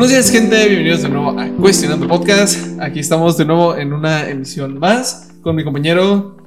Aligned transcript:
Buenos 0.00 0.12
días, 0.12 0.30
gente. 0.30 0.66
Bienvenidos 0.66 1.02
de 1.02 1.10
nuevo 1.10 1.38
a 1.38 1.46
Cuestionando 1.56 2.08
Podcast. 2.08 2.80
Aquí 2.80 3.00
estamos 3.00 3.36
de 3.36 3.44
nuevo 3.44 3.76
en 3.76 3.92
una 3.92 4.30
emisión 4.30 4.78
más 4.78 5.28
con 5.42 5.54
mi 5.54 5.62
compañero 5.62 6.38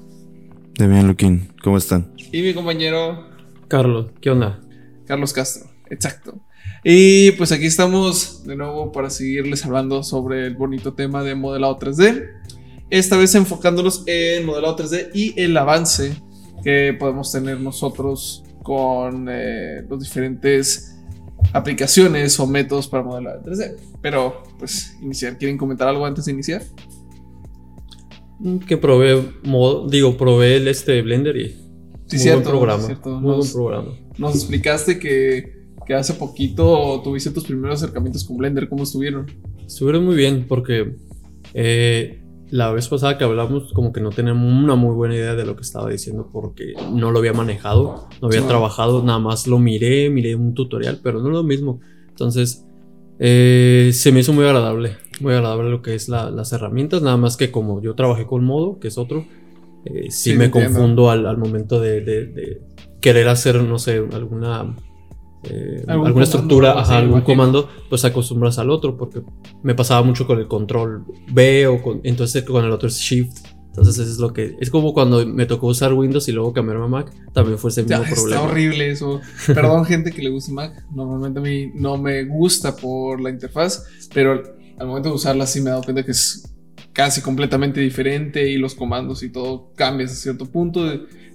Demian 0.74 1.06
Luquín. 1.06 1.54
¿Cómo 1.62 1.78
están? 1.78 2.12
y 2.31 2.42
mi 2.42 2.56
compañero 2.56 3.28
Carlos, 3.67 4.10
¿qué 4.21 4.31
onda? 4.31 4.60
Carlos 5.06 5.34
Castro. 5.34 5.70
Exacto. 5.92 6.42
Y 6.84 7.29
pues 7.34 7.52
aquí 7.52 7.67
estamos 7.67 8.44
de 8.44 8.56
nuevo 8.56 8.92
para 8.92 9.12
seguirles 9.12 9.63
hablando 9.63 10.01
sobre 10.01 10.47
el 10.47 10.56
bonito 10.56 10.96
tema 10.96 11.22
de 11.22 11.35
modelado 11.35 11.78
3D. 11.78 12.28
Esta 12.90 13.17
vez 13.17 13.35
enfocándonos 13.35 14.04
en 14.08 14.47
modelado 14.47 14.76
3D 14.78 15.12
y 15.13 15.40
el 15.40 15.56
avance 15.56 16.16
que 16.63 16.98
podemos 16.99 17.31
tener 17.31 17.59
nosotros 17.59 18.45
con 18.63 19.27
eh, 19.29 19.85
los 19.88 19.99
diferentes 19.99 20.92
aplicaciones 21.53 22.39
o 22.39 22.48
métodos 22.48 22.88
para 22.88 23.03
modelar 23.03 23.38
en 23.38 23.43
3D. 23.53 23.75
Pero 24.02 24.43
pues 24.59 24.98
iniciar, 25.02 25.38
¿quieren 25.38 25.57
comentar 25.57 25.88
algo 25.88 26.05
antes 26.05 26.26
de 26.26 26.31
iniciar? 26.34 26.63
Que 28.67 28.76
probé, 28.77 29.23
modo, 29.43 29.88
digo, 29.88 30.17
probé 30.17 30.57
el 30.57 30.67
este 30.67 31.02
Blender 31.02 31.38
y 31.38 31.49
Sí, 32.07 32.17
muy 32.17 32.20
cierto, 32.20 32.41
buen 32.41 32.52
programa. 32.52 32.84
cierto. 32.85 33.09
Muy 33.12 33.21
buen 33.21 33.38
Nos- 33.38 33.53
programa. 33.53 33.91
Nos 34.17 34.35
explicaste 34.35 34.99
que, 34.99 35.63
que 35.88 35.93
hace 35.93 36.13
poquito 36.16 37.02
tuviste 37.03 37.31
tus 37.31 37.45
primeros 37.45 37.81
acercamientos 37.81 38.23
con 38.26 38.38
Blender, 38.38 38.67
¿cómo 38.67 38.84
estuvieron? 38.84 39.27
Estuvieron 39.65 40.04
muy 40.05 40.15
bien 40.15 40.45
porque 40.48 40.95
eh, 41.54 42.23
la 42.53 42.71
vez 42.71 42.88
pasada 42.88 43.17
que 43.17 43.23
hablamos 43.23 43.73
como 43.73 43.91
que 43.91 43.99
no 43.99 44.12
teníamos 44.12 44.45
una 44.63 44.75
muy 44.75 44.93
buena 44.93 45.16
idea 45.16 45.34
de 45.34 45.43
lo 45.43 45.55
que 45.55 45.63
estaba 45.63 45.89
diciendo 45.89 46.30
porque 46.31 46.73
no 46.93 47.09
lo 47.12 47.17
había 47.17 47.34
manejado, 47.34 48.07
no 48.21 48.27
había 48.27 48.41
Sí. 48.41 48.48
trabajado, 48.48 49.02
nada 49.02 49.17
más 49.17 49.48
lo 49.48 49.57
miré, 49.57 50.12
miré 50.12 50.35
un 50.35 50.54
tutorial, 50.54 50.99
pero 51.01 51.20
no 51.20 51.29
es 51.29 51.34
lo 51.34 51.41
mismo. 51.43 51.79
Entonces 52.09 52.63
eh, 53.18 53.90
se 53.93 54.12
me 54.12 54.20
hizo 54.20 54.34
muy 54.34 54.46
agradable, 54.46 54.98
muy 55.20 55.34
agradable 55.34 55.71
lo 55.71 55.81
que 55.81 55.96
es 55.96 56.09
la- 56.09 56.29
las 56.29 56.54
herramientas, 56.54 57.01
nada 57.01 57.18
más 57.18 57.37
que 57.37 57.49
como 57.49 57.81
yo 57.81 57.96
trabajé 57.96 58.26
con 58.27 58.43
modo, 58.43 58.79
que 58.79 58.90
es 58.90 58.98
otro, 58.99 59.26
eh, 59.85 60.12
sí, 60.12 60.31
Sí, 60.31 60.37
me 60.37 60.46
entiendo. 60.46 60.74
confundo 60.74 61.09
al, 61.09 61.26
al 61.26 61.37
momento 61.37 61.79
de, 61.81 62.01
de- 62.01 62.26
de 62.27 62.62
querer 63.01 63.29
hacer, 63.29 63.63
no 63.63 63.79
sé, 63.79 63.98
alguna... 64.14 64.76
eh, 65.44 65.84
Algún 65.88 65.90
alguna 65.90 66.04
comando, 66.08 66.22
estructura, 66.24 66.80
ajá, 66.80 66.98
algún 66.98 67.10
imagino. 67.20 67.26
comando, 67.26 67.70
pues 67.90 68.06
acostumbras 68.06 68.60
al 68.60 68.70
otro, 68.70 68.98
porque 68.98 69.22
me 69.62 69.76
pasaba 69.76 70.02
mucho 70.04 70.26
con 70.28 70.40
el 70.40 70.48
control 70.48 71.04
B 71.32 71.68
o 71.68 71.82
con, 71.82 72.02
entonces 72.04 72.44
con 72.44 72.64
el 72.66 72.72
otro 72.72 72.88
es 72.88 72.98
Shift. 72.98 73.38
Entonces 73.68 73.98
eso 73.98 74.12
es 74.12 74.20
lo 74.20 74.32
que... 74.34 74.56
Es 74.60 74.70
como 74.70 74.94
cuando 74.94 75.26
me 75.26 75.48
tocó 75.48 75.66
usar 75.66 75.94
Windows 75.94 76.28
y 76.28 76.32
luego 76.32 76.54
cambiarme 76.54 76.86
a 76.86 76.88
Mac, 76.88 77.12
también 77.34 77.58
fue 77.58 77.72
ese 77.72 77.84
Ya, 77.86 77.98
mismo 77.98 78.04
está 78.14 78.22
problema. 78.22 78.42
horrible 78.44 78.92
eso. 78.92 79.20
Perdón, 79.48 79.84
gente 79.86 80.12
que 80.12 80.22
le 80.22 80.30
gusta 80.30 80.52
Mac. 80.52 80.86
Normalmente 80.94 81.40
a 81.40 81.42
mí 81.42 81.72
no 81.74 81.98
me 81.98 82.24
gusta 82.26 82.76
por 82.76 83.20
la 83.20 83.32
interfaz, 83.32 83.84
pero 84.14 84.44
al 84.78 84.86
momento 84.88 85.10
de 85.10 85.16
usarla 85.16 85.48
sí 85.48 85.60
me 85.60 85.70
he 85.70 85.72
dado 85.72 85.82
cuenta 85.84 86.04
que 86.06 86.12
es 86.12 86.54
casi 86.94 87.22
completamente 87.22 87.82
diferente 87.82 88.48
y 88.48 88.58
los 88.58 88.76
comandos 88.76 89.24
y 89.24 89.30
todo 89.32 89.72
cambia 89.76 90.06
a 90.06 90.10
cierto 90.10 90.46
punto. 90.46 90.82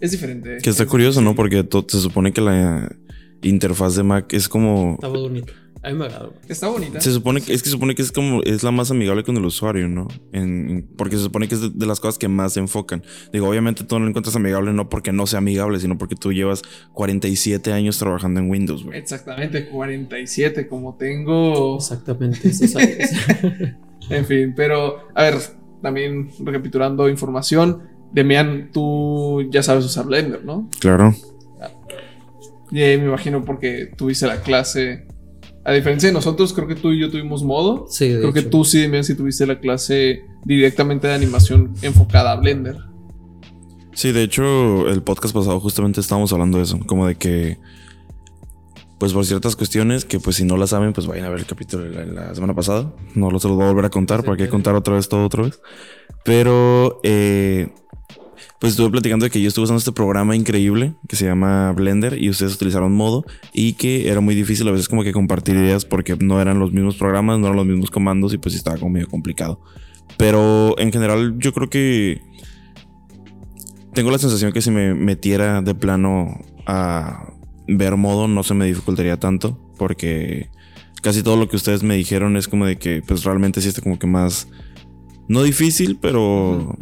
Es 0.01 0.13
diferente. 0.13 0.59
Que 0.63 0.71
está 0.71 0.85
Es- 0.85 0.89
curioso, 0.89 1.21
¿no? 1.21 1.31
sí. 1.31 1.37
Porque 1.37 1.67
se 1.89 1.99
supone 2.01 2.33
que 2.33 2.41
la 2.41 2.89
interfaz 3.43 3.97
de 3.97 4.03
Mac 4.03 4.33
es 4.33 4.49
como... 4.49 4.97
Bonito. 5.03 5.53
A 5.81 5.91
mí 5.91 5.95
me 5.95 6.07
agradó. 6.07 6.35
Está 6.49 6.67
bonita. 6.67 7.01
Se 7.01 7.13
supone 7.13 7.41
que 7.41 7.53
es 7.55 7.63
que 7.63 7.67
se 7.69 7.71
supone 7.73 7.95
que 7.95 8.03
es 8.03 8.11
como 8.11 8.43
es 8.43 8.65
la 8.65 8.73
más 8.73 8.91
amigable 8.91 9.23
con 9.23 9.37
el 9.37 9.45
usuario, 9.45 9.87
¿no? 9.89 10.09
En- 10.33 10.69
en- 10.71 10.83
porque 10.97 11.17
se 11.17 11.23
supone 11.23 11.47
que 11.47 11.55
es 11.55 11.61
de, 11.61 11.71
de 11.71 11.87
las 11.87 12.01
cosas 12.01 12.19
que 12.19 12.27
más 12.27 12.55
se 12.55 12.59
enfocan. 12.61 13.05
Digo, 13.33 13.49
obviamente 13.49 13.85
tú 13.85 13.97
no 13.97 14.05
lo 14.05 14.09
encuentras 14.09 14.35
amigable 14.35 14.73
no 14.73 14.89
porque 14.89 15.13
no 15.13 15.25
sea 15.29 15.39
amigable, 15.39 15.79
sino 15.79 15.97
porque 15.97 16.17
tú 16.17 16.33
llevas 16.33 16.63
47 16.95 17.73
años 17.73 17.97
trabajando 17.97 18.41
en 18.41 18.51
Windows, 18.51 18.83
güey. 18.83 18.99
Exactamente, 18.99 19.69
47, 19.69 20.67
como 20.67 20.97
tengo. 20.97 21.77
Exactamente. 21.77 22.49
eso, 22.49 22.67
¿sabes? 22.67 23.13
En 24.11 24.25
fin, 24.27 24.55
pero 24.57 25.07
a 25.15 25.23
ver, 25.23 25.35
también 25.81 26.29
recapitulando 26.45 27.09
información. 27.09 27.83
Demian, 28.13 28.71
tú 28.73 29.49
ya 29.53 29.63
sabes 29.63 29.85
usar 29.85 30.07
Blender, 30.07 30.45
¿no? 30.45 30.69
Claro. 30.81 31.15
Y 32.71 32.83
eh, 32.83 32.99
me 32.99 33.07
imagino 33.07 33.45
porque 33.45 33.91
tuviste 33.97 34.27
la 34.27 34.41
clase. 34.43 35.07
A 35.65 35.73
diferencia 35.73 36.09
de 36.09 36.13
nosotros, 36.15 36.53
creo 36.53 36.67
que 36.67 36.75
tú 36.75 36.93
y 36.93 37.01
yo 37.01 37.11
tuvimos 37.11 37.43
modo. 37.45 37.87
sí, 37.91 38.09
de 38.09 38.21
Creo 38.21 38.33
que 38.33 38.43
tú 38.43 38.65
sí, 38.65 38.81
Demian, 38.81 39.05
sí 39.05 39.15
tuviste 39.15 39.47
la 39.47 39.59
clase 39.61 40.23
directamente 40.45 41.09
de 41.09 41.15
animación 41.15 41.75
enfocada 41.83 42.33
a 42.33 42.37
Blender. 42.37 42.77
Sí, 43.93 44.13
de 44.13 44.23
hecho, 44.23 44.89
el 44.89 45.03
podcast 45.03 45.35
pasado 45.35 45.59
justamente 45.61 46.01
estábamos 46.01 46.33
hablando 46.33 46.59
de 46.59 46.65
eso, 46.65 46.79
como 46.87 47.07
de 47.07 47.17
que, 47.17 47.59
pues 48.99 49.13
por 49.13 49.27
ciertas 49.27 49.57
cuestiones 49.57 50.05
que 50.05 50.21
pues 50.21 50.37
si 50.37 50.45
no 50.45 50.57
la 50.57 50.67
saben, 50.67 50.93
pues 50.93 51.07
vayan 51.07 51.25
a 51.27 51.31
ver 51.31 51.41
el 51.41 51.47
capítulo 51.47 51.85
de 51.85 52.07
la, 52.07 52.27
la 52.29 52.35
semana 52.35 52.55
pasada. 52.55 52.93
No 53.15 53.31
lo 53.31 53.39
se 53.41 53.49
los 53.49 53.57
voy 53.57 53.67
a 53.67 53.71
volver 53.71 53.85
a 53.87 53.91
contar, 53.91 54.21
Sí, 54.21 54.27
para 54.27 54.37
qué 54.37 54.45
claro. 54.45 54.53
contar 54.53 54.75
otra 54.77 54.95
vez 54.95 55.09
todo 55.09 55.25
otra 55.27 55.43
vez. 55.43 55.61
Pero, 56.25 57.01
eh, 57.03 57.69
pues 58.59 58.73
estuve 58.73 58.91
platicando 58.91 59.25
de 59.25 59.31
que 59.31 59.41
yo 59.41 59.49
estuve 59.49 59.65
usando 59.65 59.79
este 59.79 59.93
programa 59.93 60.37
increíble 60.37 60.95
que 61.09 61.17
se 61.17 61.25
llama 61.25 61.73
Blender 61.73 62.23
y 62.23 62.31
ustedes 62.31 62.55
utilizaron 62.55 62.93
modo 62.93 63.25
y 63.53 63.75
que 63.75 64.09
era 64.09 64.21
muy 64.21 64.35
difícil 64.35 64.67
a 64.69 64.73
veces 64.73 64.89
como 64.89 65.03
que 65.03 65.13
compartir 65.13 65.57
ideas 65.57 65.85
porque 65.85 66.17
no 66.17 66.41
eran 66.41 66.59
los 66.59 66.73
mismos 66.73 66.97
programas, 66.97 67.39
no 67.39 67.47
eran 67.47 67.57
los 67.57 67.67
mismos 67.67 67.91
comandos 67.91 68.35
y 68.35 68.39
pues 68.39 68.55
estaba 68.55 68.77
como 68.77 68.91
medio 68.91 69.09
complicado. 69.09 69.61
Pero 70.17 70.79
en 70.79 70.93
general 70.93 71.37
yo 71.39 71.53
creo 71.53 71.69
que 71.69 72.21
tengo 73.95 74.11
la 74.11 74.19
sensación 74.19 74.53
que 74.53 74.63
si 74.63 74.71
me 74.71 74.95
metiera 74.95 75.63
de 75.63 75.75
plano 75.75 76.41
a 76.67 77.33
ver 77.67 77.97
modo 77.97 78.29
no 78.29 78.43
se 78.43 78.55
me 78.55 78.67
dificultaría 78.67 79.19
tanto 79.19 79.59
porque 79.77 80.51
casi 81.03 81.23
todo 81.23 81.37
lo 81.37 81.49
que 81.49 81.57
ustedes 81.57 81.83
me 81.83 81.97
dijeron 81.97 82.37
es 82.37 82.49
como 82.49 82.67
de 82.67 82.79
que 82.79 83.03
pues 83.07 83.25
realmente 83.25 83.61
sí 83.61 83.69
está 83.69 83.83
como 83.83 83.99
que 83.99 84.07
más 84.07 84.49
no 85.29 85.43
difícil 85.43 85.99
pero 86.01 86.79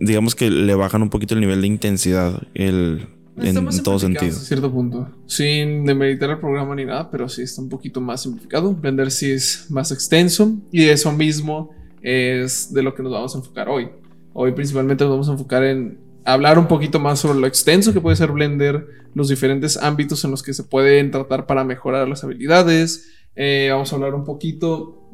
digamos 0.00 0.34
que 0.34 0.50
le 0.50 0.74
bajan 0.74 1.02
un 1.02 1.10
poquito 1.10 1.34
el 1.34 1.40
nivel 1.40 1.60
de 1.60 1.66
intensidad 1.66 2.42
el, 2.54 3.08
en, 3.36 3.82
todo 3.82 3.98
sentido. 3.98 4.32
hasta 4.32 4.44
cierto 4.44 4.72
punto. 4.72 5.08
Sin 5.26 5.84
demeritar 5.84 6.30
el 6.30 6.38
programa 6.38 6.74
ni 6.74 6.84
nada, 6.84 7.10
pero 7.10 7.28
sí 7.28 7.42
está 7.42 7.62
un 7.62 7.68
poquito 7.68 8.00
más 8.00 8.22
simplificado. 8.22 8.74
Blender 8.74 9.10
sí 9.10 9.30
es 9.30 9.66
más 9.70 9.92
extenso 9.92 10.52
y 10.72 10.84
eso 10.84 11.12
mismo 11.12 11.70
es 12.02 12.72
de 12.72 12.82
lo 12.82 12.94
que 12.94 13.02
nos 13.02 13.12
vamos 13.12 13.34
a 13.34 13.38
enfocar 13.38 13.68
hoy. 13.68 13.88
Hoy 14.32 14.52
principalmente 14.52 15.04
nos 15.04 15.12
vamos 15.12 15.28
a 15.28 15.32
enfocar 15.32 15.64
en 15.64 15.98
hablar 16.24 16.58
un 16.58 16.66
poquito 16.66 17.00
más 17.00 17.20
sobre 17.20 17.38
lo 17.38 17.46
extenso 17.46 17.92
que 17.92 18.00
puede 18.00 18.16
ser 18.16 18.32
Blender, 18.32 18.86
los 19.14 19.28
diferentes 19.28 19.76
ámbitos 19.76 20.24
en 20.24 20.30
los 20.30 20.42
que 20.42 20.52
se 20.52 20.64
pueden 20.64 21.10
tratar 21.10 21.46
para 21.46 21.64
mejorar 21.64 22.08
las 22.08 22.22
habilidades. 22.24 23.08
Eh, 23.34 23.68
vamos 23.70 23.92
a 23.92 23.96
hablar 23.96 24.14
un 24.14 24.24
poquito 24.24 25.07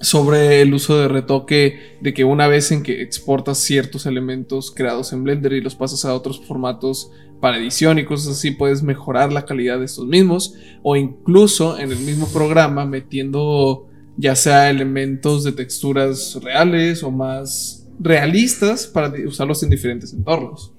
sobre 0.00 0.60
el 0.60 0.74
uso 0.74 0.98
de 0.98 1.08
retoque, 1.08 1.96
de 2.00 2.12
que 2.12 2.24
una 2.24 2.48
vez 2.48 2.70
en 2.72 2.82
que 2.82 3.02
exportas 3.02 3.58
ciertos 3.58 4.06
elementos 4.06 4.70
creados 4.70 5.12
en 5.12 5.24
Blender 5.24 5.52
y 5.54 5.60
los 5.60 5.74
pasas 5.74 6.04
a 6.04 6.14
otros 6.14 6.40
formatos 6.44 7.10
para 7.40 7.58
edición 7.58 7.98
y 7.98 8.04
cosas 8.04 8.36
así, 8.36 8.50
puedes 8.50 8.82
mejorar 8.82 9.32
la 9.32 9.44
calidad 9.44 9.78
de 9.78 9.84
estos 9.84 10.06
mismos, 10.06 10.54
o 10.82 10.96
incluso 10.96 11.78
en 11.78 11.92
el 11.92 11.98
mismo 11.98 12.26
programa 12.28 12.86
metiendo 12.86 13.88
ya 14.16 14.34
sea 14.34 14.70
elementos 14.70 15.44
de 15.44 15.52
texturas 15.52 16.38
reales 16.42 17.02
o 17.02 17.10
más 17.10 17.86
realistas 18.00 18.86
para 18.86 19.12
usarlos 19.26 19.62
en 19.62 19.70
diferentes 19.70 20.12
entornos. 20.12 20.72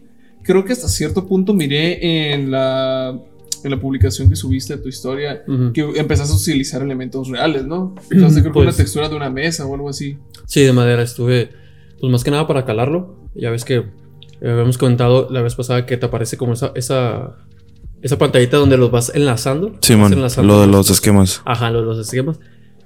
Creo 0.43 0.63
que 0.65 0.73
hasta 0.73 0.87
cierto 0.87 1.27
punto 1.27 1.53
miré 1.53 2.33
en 2.33 2.51
la, 2.51 3.19
en 3.63 3.71
la 3.71 3.79
publicación 3.79 4.29
que 4.29 4.35
subiste 4.35 4.75
de 4.77 4.81
tu 4.83 4.89
historia 4.89 5.43
Ujú. 5.47 5.73
que 5.73 5.81
empezaste 5.95 6.33
a 6.33 6.37
utilizar 6.37 6.81
elementos 6.81 7.27
reales, 7.29 7.65
¿no? 7.65 7.95
Entonces 8.11 8.41
creo 8.41 8.53
que 8.53 8.59
una 8.59 8.67
Pues- 8.67 8.77
textura 8.77 9.09
de 9.09 9.15
una 9.15 9.29
mesa 9.29 9.65
o 9.65 9.73
algo 9.73 9.89
así. 9.89 10.17
Sí, 10.45 10.61
de 10.61 10.73
madera 10.73 11.01
estuve, 11.03 11.49
pues 11.99 12.11
más 12.11 12.23
que 12.23 12.31
nada 12.31 12.47
para 12.47 12.65
calarlo. 12.65 13.29
Ya 13.35 13.49
ves 13.51 13.65
que 13.65 13.75
eh, 13.77 14.51
habíamos 14.51 14.77
comentado 14.77 15.27
la 15.31 15.41
vez 15.41 15.55
pasada 15.55 15.85
que 15.85 15.97
te 15.97 16.05
aparece 16.05 16.37
como 16.37 16.53
esa, 16.53 16.71
esa, 16.75 17.37
esa 18.01 18.17
pantallita 18.17 18.57
donde 18.57 18.77
los 18.77 18.91
vas 18.91 19.11
enlazando. 19.15 19.73
Sí, 19.81 19.93
Vas 19.93 20.01
man, 20.03 20.13
enlazando 20.13 20.53
lo 20.53 20.61
de 20.61 20.67
los- 20.67 20.75
los 20.75 20.89
esquemas. 20.91 21.41
Ajá, 21.45 21.71
los, 21.71 21.83
los 21.85 21.97
esquemas. 21.99 22.39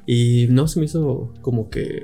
Y 0.07 0.47
no 0.49 0.67
se 0.67 0.79
me 0.79 0.85
hizo 0.85 1.33
como 1.41 1.69
que 1.69 2.03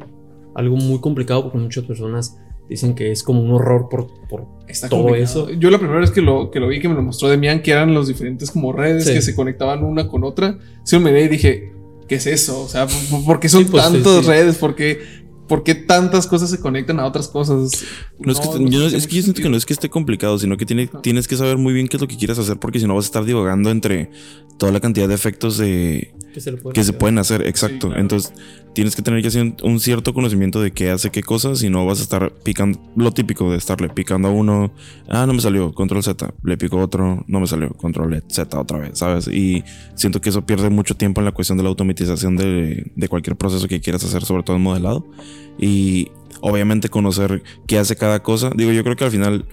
algo 0.56 0.76
muy 0.76 1.00
complicado 1.00 1.44
porque 1.44 1.58
muchas 1.58 1.84
personas 1.86 2.38
dicen 2.70 2.96
que 2.96 3.12
es 3.12 3.24
como 3.24 3.42
un 3.42 3.52
horror 3.52 3.88
por, 3.90 4.08
por 4.30 4.46
Está 4.68 4.90
todo 4.90 5.04
complicado. 5.04 5.48
eso. 5.50 5.60
Yo 5.60 5.70
la 5.70 5.78
primera 5.80 6.00
vez 6.00 6.12
que 6.12 6.22
lo, 6.22 6.52
que 6.52 6.60
lo 6.60 6.68
vi, 6.68 6.80
que 6.82 6.90
me 6.90 6.96
lo 6.96 7.02
mostró 7.02 7.30
Demian, 7.30 7.62
que 7.62 7.72
eran 7.72 7.94
los 7.94 8.08
diferentes 8.08 8.52
como 8.52 8.74
redes 8.74 9.06
Sí. 9.06 9.14
que 9.14 9.22
se 9.22 9.36
conectaban 9.36 9.84
una 9.84 10.08
con 10.08 10.24
otra, 10.24 10.58
sí 10.84 10.98
me 11.00 11.06
miré 11.12 11.24
y 11.26 11.28
dije, 11.30 11.72
¿qué 12.08 12.16
es 12.16 12.28
eso? 12.28 12.62
O 12.62 12.68
sea, 12.68 12.88
¿por, 13.26 13.40
qué 13.40 13.50
son 13.50 13.64
Sí, 13.66 13.72
pues, 13.72 13.84
tantas 13.84 14.26
sí. 14.26 14.30
redes? 14.30 14.58
Porque 14.58 15.00
¿por 15.48 15.64
qué 15.64 15.76
tantas 15.76 16.28
cosas 16.28 16.50
se 16.50 16.60
conectan 16.60 17.00
a 17.00 17.06
otras 17.06 17.30
cosas? 17.30 17.86
No, 18.20 18.32
es, 18.34 18.40
que, 18.42 18.48
yo, 18.70 18.86
es 18.86 19.08
que 19.08 19.16
yo 19.16 19.22
siento 19.22 19.42
que 19.42 19.48
no 19.50 19.56
es 19.56 19.66
que 19.66 19.72
esté 19.72 19.90
complicado, 19.90 20.38
sino 20.38 20.58
que 20.58 20.66
tiene, 20.66 20.90
tienes 21.02 21.26
que 21.28 21.38
saber 21.38 21.58
muy 21.58 21.74
bien 21.74 21.88
qué 21.88 21.96
es 21.96 22.02
lo 22.02 22.08
que 22.10 22.18
quieres 22.18 22.38
hacer, 22.38 22.58
porque 22.58 22.80
si 22.82 22.86
no 22.86 22.96
vas 22.96 23.06
a 23.06 23.08
estar 23.08 23.24
divagando 23.24 23.70
entre 23.70 24.12
toda 24.58 24.74
la 24.74 24.82
cantidad 24.82 25.08
de 25.08 25.14
efectos 25.16 25.58
de 25.58 26.14
que 26.38 26.42
se, 26.42 26.72
que 26.74 26.84
se 26.84 26.94
pueden 26.94 27.18
hacer. 27.18 27.46
Exacto. 27.48 27.96
Entonces, 27.96 28.34
tienes 28.74 28.96
que 28.96 29.02
tener 29.02 29.22
que 29.22 29.30
hacer 29.30 29.56
un 29.64 29.80
cierto 29.80 30.14
conocimiento 30.14 30.62
de 30.62 30.72
qué 30.72 30.92
hace 30.92 31.10
qué 31.10 31.24
cosas, 31.24 31.64
y 31.64 31.70
no 31.70 31.86
vas 31.86 32.00
a 32.00 32.04
estar 32.04 32.32
picando 32.44 32.80
lo 32.96 33.12
típico 33.12 33.50
de 33.52 33.58
estarle 33.58 33.90
picando 33.90 34.28
a 34.28 34.32
uno, 34.32 34.72
ah, 35.10 35.26
no 35.26 35.34
me 35.34 35.42
salió, 35.42 35.74
control 35.74 36.04
Z, 36.04 36.34
le 36.44 36.58
pico 36.58 36.78
otro, 36.78 37.24
no 37.28 37.40
me 37.40 37.48
salió, 37.48 37.70
control 37.72 38.24
Z 38.28 38.60
otra 38.60 38.78
vez, 38.78 39.00
¿sabes? 39.00 39.28
Y 39.28 39.64
siento 39.96 40.22
que 40.22 40.30
eso 40.30 40.46
pierde 40.46 40.70
mucho 40.70 40.96
tiempo 40.96 41.22
en 41.22 41.26
la 41.26 41.32
cuestión 41.32 41.58
de 41.58 41.64
la 41.64 41.70
automatización 41.70 42.36
de, 42.36 42.92
de 42.96 43.08
cualquier 43.08 43.36
proceso 43.36 43.68
que 43.68 43.82
quieras 43.82 44.04
hacer, 44.04 44.24
sobre 44.24 44.44
todo 44.44 44.56
en 44.56 44.62
modelado. 44.62 45.06
Y 45.60 46.12
obviamente 46.42 46.90
conocer 46.90 47.42
qué 47.66 47.80
hace 47.80 47.96
cada 47.96 48.22
cosa. 48.22 48.52
Digo, 48.56 48.72
yo 48.72 48.84
creo 48.84 48.96
que 48.96 49.06
al 49.06 49.12
final, 49.12 49.46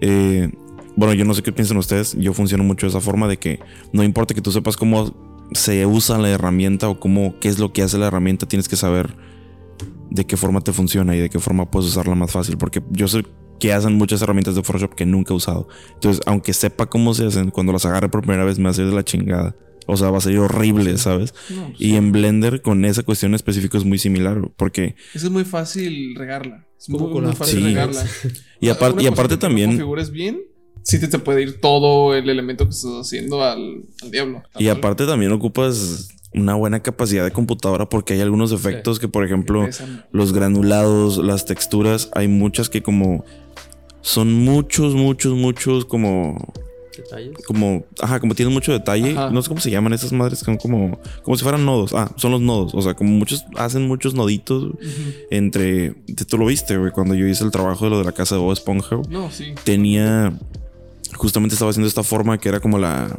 eh, 0.00 0.50
bueno, 0.96 1.14
yo 1.14 1.24
no 1.24 1.34
sé 1.34 1.42
qué 1.42 1.52
piensan 1.52 1.76
ustedes, 1.76 2.16
yo 2.18 2.32
funciono 2.32 2.64
mucho 2.64 2.86
de 2.86 2.90
esa 2.90 3.00
forma 3.00 3.28
de 3.28 3.38
que 3.38 3.60
no 3.92 4.02
importa 4.02 4.34
que 4.34 4.40
tú 4.40 4.50
sepas 4.50 4.76
cómo 4.76 5.31
se 5.54 5.86
usa 5.86 6.18
la 6.18 6.30
herramienta 6.30 6.88
o 6.88 6.98
cómo, 7.00 7.38
qué 7.40 7.48
es 7.48 7.58
lo 7.58 7.72
que 7.72 7.82
hace 7.82 7.98
la 7.98 8.06
herramienta, 8.06 8.46
tienes 8.46 8.68
que 8.68 8.76
saber 8.76 9.14
de 10.10 10.26
qué 10.26 10.36
forma 10.36 10.60
te 10.60 10.72
funciona 10.72 11.16
y 11.16 11.20
de 11.20 11.30
qué 11.30 11.38
forma 11.38 11.70
puedes 11.70 11.88
usarla 11.88 12.14
más 12.14 12.30
fácil. 12.30 12.58
Porque 12.58 12.82
yo 12.90 13.08
sé 13.08 13.24
que 13.58 13.72
hacen 13.72 13.94
muchas 13.94 14.20
herramientas 14.22 14.54
de 14.54 14.62
Photoshop 14.62 14.94
que 14.94 15.06
nunca 15.06 15.32
he 15.32 15.36
usado. 15.36 15.68
Entonces, 15.94 16.22
aunque 16.26 16.52
sepa 16.52 16.86
cómo 16.86 17.14
se 17.14 17.26
hacen, 17.26 17.50
cuando 17.50 17.72
las 17.72 17.86
agarre 17.86 18.08
por 18.08 18.22
primera 18.22 18.44
vez 18.44 18.58
me 18.58 18.68
hace 18.68 18.84
de 18.84 18.92
la 18.92 19.04
chingada. 19.04 19.56
O 19.86 19.96
sea, 19.96 20.10
va 20.10 20.18
a 20.18 20.20
ser 20.20 20.38
horrible, 20.38 20.96
¿sabes? 20.98 21.34
y 21.78 21.96
en 21.96 22.12
Blender 22.12 22.62
con 22.62 22.84
esa 22.84 23.02
cuestión 23.02 23.34
específica 23.34 23.78
es 23.78 23.84
muy 23.84 23.98
similar, 23.98 24.40
porque... 24.56 24.94
es 25.12 25.28
muy 25.28 25.44
fácil 25.44 26.14
regarla. 26.14 26.66
Es 26.78 26.88
muy, 26.88 27.32
fácil 27.34 27.64
regarla. 27.64 28.04
y, 28.60 28.66
y 28.66 29.06
aparte 29.06 29.36
también... 29.36 29.70
configures 29.70 30.10
bien, 30.10 30.40
sí 30.82 30.98
te, 30.98 31.18
puede 31.18 31.42
ir 31.42 31.60
todo 31.60 32.14
el 32.14 32.28
elemento 32.28 32.64
que 32.64 32.70
estás 32.70 32.92
haciendo 32.92 33.42
al, 33.42 33.82
diablo. 34.10 34.42
Y 34.58 34.68
aparte 34.68 35.06
también 35.06 35.32
ocupas 35.32 36.08
una 36.34 36.54
buena 36.54 36.80
capacidad 36.80 37.24
de 37.24 37.30
computadora 37.30 37.88
porque 37.88 38.14
hay 38.14 38.20
algunos 38.20 38.52
efectos 38.52 38.98
que, 38.98 39.08
por 39.08 39.24
ejemplo, 39.24 39.68
los 40.10 40.32
granulados, 40.32 41.18
las 41.18 41.44
texturas, 41.44 42.08
hay 42.12 42.28
muchas 42.28 42.68
que 42.68 42.82
como... 42.82 43.24
Son 44.04 44.32
muchos, 44.32 44.96
muchos, 44.96 45.32
muchos 45.34 45.84
como 45.84 46.52
detalles. 46.96 47.32
Como, 47.46 47.84
ajá, 48.00 48.20
como 48.20 48.34
tienen 48.34 48.52
mucho 48.52 48.72
detalle. 48.72 49.14
No 49.14 49.42
sé 49.42 49.48
cómo 49.48 49.60
se 49.60 49.70
llaman 49.70 49.92
esas 49.92 50.12
madres, 50.12 50.40
son 50.40 50.56
como, 50.56 50.98
como 51.22 51.36
si 51.36 51.42
fueran 51.42 51.64
nodos. 51.64 51.92
Ah, 51.94 52.10
son 52.16 52.32
los 52.32 52.40
nodos. 52.40 52.74
O 52.74 52.82
sea, 52.82 52.94
como 52.94 53.10
muchos, 53.10 53.44
hacen 53.56 53.86
muchos 53.86 54.14
noditos 54.14 54.72
entre. 55.30 55.94
Tú 56.28 56.38
lo 56.38 56.46
viste, 56.46 56.76
güey, 56.76 56.90
cuando 56.90 57.14
yo 57.14 57.26
hice 57.26 57.44
el 57.44 57.50
trabajo 57.50 57.84
de 57.84 57.90
lo 57.90 57.98
de 57.98 58.04
la 58.04 58.12
casa 58.12 58.34
de 58.34 58.40
Bob 58.40 58.52
Esponja. 58.52 59.00
No, 59.08 59.30
sí. 59.30 59.54
Tenía. 59.64 60.32
Justamente 61.14 61.54
estaba 61.54 61.70
haciendo 61.70 61.88
esta 61.88 62.02
forma 62.02 62.38
que 62.38 62.48
era 62.48 62.60
como 62.60 62.78
la. 62.78 63.16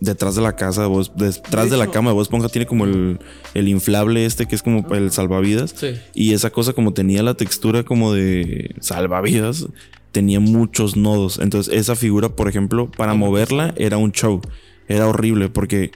Detrás 0.00 0.34
de 0.34 0.40
la 0.40 0.56
casa, 0.56 0.86
vos, 0.86 1.12
detrás 1.14 1.68
de, 1.68 1.76
la 1.76 1.88
cama 1.88 2.08
de 2.08 2.14
Bob 2.14 2.22
Esponja 2.22 2.48
tiene 2.48 2.64
como 2.64 2.86
el, 2.86 3.18
el 3.52 3.68
inflable 3.68 4.24
este 4.24 4.46
que 4.46 4.54
es 4.54 4.62
como 4.62 4.94
el 4.94 5.12
salvavidas. 5.12 5.74
Sí. 5.76 5.94
Y 6.14 6.32
esa 6.32 6.48
cosa 6.48 6.72
como 6.72 6.94
tenía 6.94 7.22
la 7.22 7.34
textura 7.34 7.82
como 7.82 8.14
de 8.14 8.74
salvavidas, 8.80 9.66
tenía 10.10 10.40
muchos 10.40 10.96
nodos. 10.96 11.38
Entonces 11.38 11.74
esa 11.74 11.96
figura, 11.96 12.30
por 12.30 12.48
ejemplo, 12.48 12.90
para 12.90 13.12
moverla 13.12 13.74
era 13.76 13.98
un 13.98 14.12
show. 14.12 14.40
Era 14.90 15.06
horrible 15.06 15.48
porque 15.48 15.92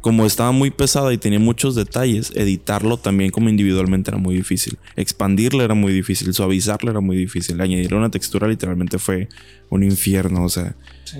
como 0.00 0.26
estaba 0.26 0.50
muy 0.50 0.72
pesada 0.72 1.12
y 1.12 1.18
tenía 1.18 1.38
muchos 1.38 1.76
detalles, 1.76 2.32
editarlo 2.34 2.96
también 2.96 3.30
como 3.30 3.48
individualmente 3.48 4.10
era 4.10 4.18
muy 4.18 4.34
difícil. 4.34 4.76
Expandirla 4.96 5.62
era 5.62 5.74
muy 5.74 5.92
difícil, 5.92 6.34
suavizarla 6.34 6.90
era 6.90 7.00
muy 7.00 7.16
difícil. 7.16 7.60
Añadir 7.60 7.94
una 7.94 8.10
textura 8.10 8.48
literalmente 8.48 8.98
fue 8.98 9.28
un 9.70 9.84
infierno, 9.84 10.44
o 10.44 10.48
sea. 10.48 10.74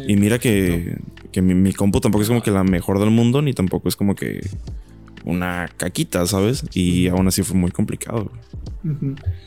y 0.08 0.16
mira 0.16 0.40
que, 0.40 0.98
que 1.30 1.40
mi, 1.40 1.54
mi, 1.54 1.72
compu 1.72 2.00
tampoco 2.00 2.22
es 2.22 2.28
como 2.28 2.42
que 2.42 2.50
la 2.50 2.64
mejor 2.64 2.98
del 2.98 3.10
mundo, 3.10 3.42
ni 3.42 3.52
tampoco 3.52 3.88
es 3.88 3.94
como 3.94 4.16
que 4.16 4.40
una 5.24 5.70
caquita, 5.76 6.26
¿sabes? 6.26 6.64
Y 6.74 7.06
aún 7.06 7.28
así 7.28 7.44
fue 7.44 7.56
muy 7.56 7.70
complicado. 7.70 8.28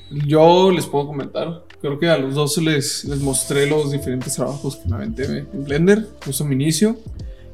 Yo 0.10 0.72
les 0.72 0.86
puedo 0.86 1.06
comentar, 1.06 1.66
creo 1.82 2.00
que 2.00 2.08
a 2.08 2.18
los 2.18 2.34
dos 2.34 2.58
les, 2.60 3.04
les 3.04 3.20
mostré 3.20 3.68
los 3.68 3.92
diferentes 3.92 4.36
trabajos 4.36 4.78
que 4.78 4.88
me 4.88 4.96
aventé 4.96 5.26
en 5.26 5.66
Blender, 5.66 6.08
justo 6.24 6.46
mi 6.46 6.56
inicio. 6.56 6.98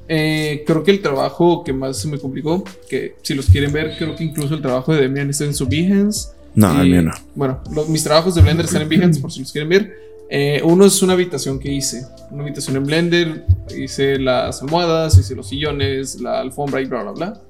Eh, 0.08 0.64
creo 0.66 0.84
que 0.84 0.92
el 0.92 1.02
trabajo 1.02 1.64
que 1.64 1.74
más 1.74 1.98
se 1.98 2.08
me 2.08 2.18
complicó, 2.20 2.64
que 2.90 3.16
si 3.22 3.34
los 3.34 3.48
quieren 3.48 3.72
ver, 3.72 3.96
creo 3.98 4.16
que 4.16 4.24
incluso 4.24 4.56
el 4.56 4.62
trabajo 4.62 4.94
de 4.94 5.02
Demian 5.02 5.30
está 5.30 5.46
en 5.46 5.54
su 5.54 5.68
Behance. 5.68 6.30
No, 6.56 6.82
el 6.82 6.90
mío 6.90 7.02
no. 7.02 7.12
Bueno, 7.36 7.62
mis 7.88 8.04
trabajos 8.04 8.36
de 8.36 8.42
Blender 8.42 8.66
están 8.66 8.84
en 8.84 8.90
Behance 8.90 9.20
por 9.20 9.32
si 9.32 9.40
los 9.40 9.52
quieren 9.52 9.70
ver. 9.70 10.04
Eh, 10.30 10.62
uno 10.64 10.86
es 10.86 11.02
una 11.02 11.14
habitación 11.14 11.60
que 11.60 11.72
hice, 11.72 12.06
una 12.32 12.44
habitación 12.44 12.78
en 12.78 12.86
Blender, 12.86 13.46
hice 13.78 14.18
las 14.18 14.62
almohadas, 14.62 15.18
hice 15.18 15.36
los 15.36 15.48
sillones, 15.48 16.20
la 16.20 16.40
alfombra 16.40 16.82
y 16.82 16.86
bla, 16.86 17.04
bla, 17.04 17.12
bla. 17.12 17.42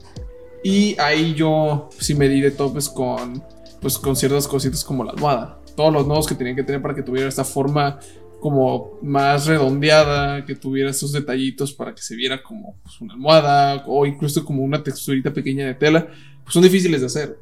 Y 0.64 1.00
ahí 1.00 1.34
yo 1.34 1.90
sí 1.98 2.16
me 2.16 2.30
di 2.30 2.42
de 2.42 2.52
topes 2.52 2.90
con, 2.90 3.44
pues, 3.82 3.98
con 3.98 4.16
ciertas 4.16 4.48
cositas 4.48 4.84
como 4.84 5.04
la 5.04 5.12
almohada. 5.12 5.60
Todos 5.76 5.92
los 5.92 6.08
nodos 6.08 6.28
que 6.28 6.36
tenía 6.36 6.56
que 6.56 6.64
tener 6.64 6.82
para 6.82 6.94
que 6.94 7.04
tuviera 7.04 7.28
esta 7.28 7.44
forma 7.44 8.00
como 8.44 9.00
más 9.02 9.46
redondeada, 9.46 10.46
que 10.46 10.54
tuviera 10.54 10.90
estos 10.90 11.14
detallitos 11.14 11.72
para 11.72 11.96
que 11.96 12.02
se 12.02 12.14
viera 12.14 12.44
como 12.44 12.76
pues, 12.84 13.00
una 13.00 13.14
almohada 13.14 13.86
o 13.88 14.06
incluso 14.06 14.44
como 14.44 14.64
una 14.64 14.84
texturita 14.84 15.34
pequeña 15.34 15.66
de 15.66 15.76
tela, 15.76 16.10
pues 16.44 16.54
son 16.54 16.62
difíciles 16.62 17.00
de 17.00 17.08
hacer. 17.08 17.38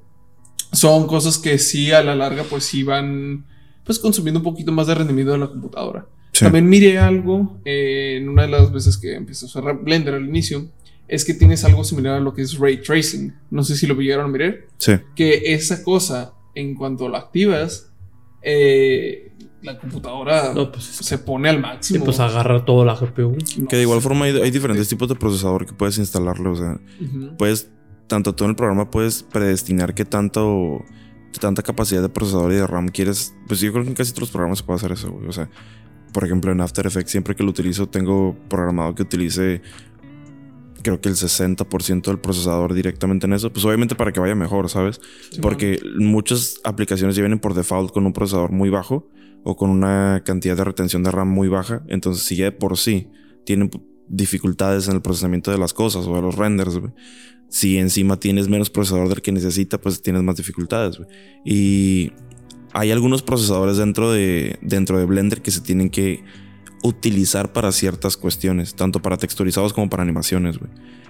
Son 0.72 1.08
cosas 1.08 1.40
que 1.40 1.58
sí 1.58 1.92
a 1.92 2.04
la 2.04 2.14
larga 2.14 2.44
pues 2.44 2.66
sí 2.66 2.84
van 2.84 3.48
pues 3.84 3.98
consumiendo 3.98 4.42
un 4.42 4.44
poquito 4.44 4.72
más 4.72 4.86
de 4.86 4.94
rendimiento 4.94 5.32
de 5.32 5.40
la 5.40 5.50
computadora. 5.50 6.06
También 6.40 6.70
miré 6.70 7.00
algo 7.00 7.60
eh, 7.66 8.20
en 8.22 8.30
una 8.30 8.44
de 8.44 8.50
las 8.50 8.72
veces 8.72 8.96
que 8.96 9.16
empecé 9.16 9.46
a 9.46 9.48
usar 9.48 9.80
Blender 9.82 10.14
al 10.14 10.28
inicio, 10.28 10.70
es 11.08 11.26
que 11.26 11.34
tienes 11.34 11.64
algo 11.66 11.84
similar 11.84 12.18
a 12.18 12.20
lo 12.20 12.36
que 12.36 12.44
es 12.44 12.60
ray 12.60 12.80
tracing. 12.80 13.34
No 13.50 13.64
sé 13.64 13.76
si 13.76 13.88
lo 13.88 13.96
vieron 13.96 14.26
a 14.26 14.28
mirar. 14.28 14.68
Sí. 14.78 14.94
Que 15.16 15.54
esa 15.56 15.84
cosa, 15.84 16.36
en 16.54 16.76
cuanto 16.76 17.10
la 17.10 17.18
activas, 17.18 17.92
eh, 18.44 19.32
la 19.62 19.78
computadora 19.78 20.54
pues 20.72 20.84
se 20.84 21.18
pone 21.18 21.50
al 21.50 21.60
máximo. 21.60 22.04
Y 22.04 22.06
pues 22.06 22.20
agarra 22.20 22.66
toda 22.66 22.86
la 22.86 22.96
GPU. 22.96 23.38
que 23.70 23.76
de 23.76 23.82
igual 23.84 24.02
forma 24.02 24.26
hay, 24.26 24.52
diferentes 24.52 24.88
tipos 24.88 25.08
de 25.08 25.16
procesador 25.16 25.66
que 25.66 25.74
puedes 25.74 25.98
instalarle. 25.98 26.50
O 26.50 26.56
sea, 26.56 26.80
puedes, 27.38 27.70
tanto 28.08 28.34
tú 28.34 28.46
en 28.46 28.52
el 28.52 28.56
programa 28.56 28.90
puedes 28.90 29.24
predestinar 29.24 29.94
qué 29.94 30.06
tanto, 30.06 30.84
tanta 31.40 31.62
capacidad 31.62 32.02
de 32.02 32.10
procesador 32.10 32.52
y 32.52 32.56
de 32.56 32.68
RAM 32.68 32.90
quieres. 32.90 33.36
Pues 33.48 33.60
yo 33.60 33.72
creo 33.72 33.84
que 33.84 33.90
en 33.90 33.96
casi 33.96 34.12
todos 34.12 34.22
los 34.24 34.32
programas 34.32 34.60
se 34.60 34.64
puede 34.64 34.78
hacer 34.78 34.92
eso, 34.92 35.16
O 35.28 35.32
sea, 35.32 35.50
por 36.14 36.26
ejemplo, 36.26 36.52
en 36.52 36.62
After 36.62 36.86
Effects, 36.86 37.12
siempre 37.12 37.36
que 37.36 37.44
lo 37.44 37.50
utilizo, 37.50 37.88
tengo 37.88 38.36
programado 38.50 38.96
que 38.96 39.04
utilice 39.04 39.62
creo 40.82 41.00
que 41.00 41.10
el 41.10 41.16
60% 41.16 42.02
del 42.02 42.20
procesador 42.20 42.74
directamente 42.74 43.28
en 43.28 43.34
eso, 43.34 43.54
pues 43.54 43.64
obviamente 43.66 43.94
para 43.94 44.12
que 44.12 44.20
vaya 44.20 44.34
mejor, 44.34 44.68
¿sabes? 44.68 45.00
Porque 45.40 45.80
muchas 46.00 46.60
aplicaciones 46.64 47.16
ya 47.16 47.22
vienen 47.22 47.38
por 47.38 47.54
default 47.54 47.92
con 47.92 48.08
un 48.08 48.14
procesador 48.14 48.52
muy 48.52 48.72
bajo 48.72 49.08
o 49.44 49.56
con 49.56 49.70
una 49.70 50.22
cantidad 50.26 50.56
de 50.56 50.64
retención 50.64 51.04
de 51.04 51.12
RAM 51.12 51.30
muy 51.30 51.48
baja, 51.48 51.84
entonces 51.88 52.24
si 52.24 52.36
ya 52.36 52.46
de 52.46 52.52
por 52.52 52.78
sí 52.78 53.10
tienen 53.46 53.72
dificultades 54.08 54.88
en 54.88 54.96
el 54.96 55.02
procesamiento 55.02 55.52
de 55.52 55.58
las 55.58 55.74
cosas 55.74 56.06
o 56.06 56.16
de 56.16 56.22
los 56.22 56.36
renders, 56.36 56.80
si 57.50 57.78
encima 57.78 58.18
tienes 58.18 58.48
menos 58.48 58.70
procesador 58.70 59.10
del 59.10 59.22
que 59.22 59.32
necesita, 59.32 59.80
pues 59.80 60.02
tienes 60.02 60.24
más 60.24 60.38
dificultades. 60.38 61.00
Y 61.44 62.12
hay 62.74 62.92
algunos 62.92 63.24
procesadores 63.24 63.78
dentro 63.78 64.12
de, 64.12 64.58
dentro 64.62 64.98
de 64.98 65.06
Blender 65.06 65.42
que 65.42 65.52
se 65.52 65.62
tienen 65.62 65.90
que 65.90 66.24
utilizar 66.84 67.52
para 67.52 67.72
ciertas 67.72 68.18
cuestiones, 68.18 68.76
tanto 68.76 69.02
para 69.02 69.18
texturizados 69.18 69.74
como 69.74 69.90
para 69.90 70.04
animaciones. 70.04 70.60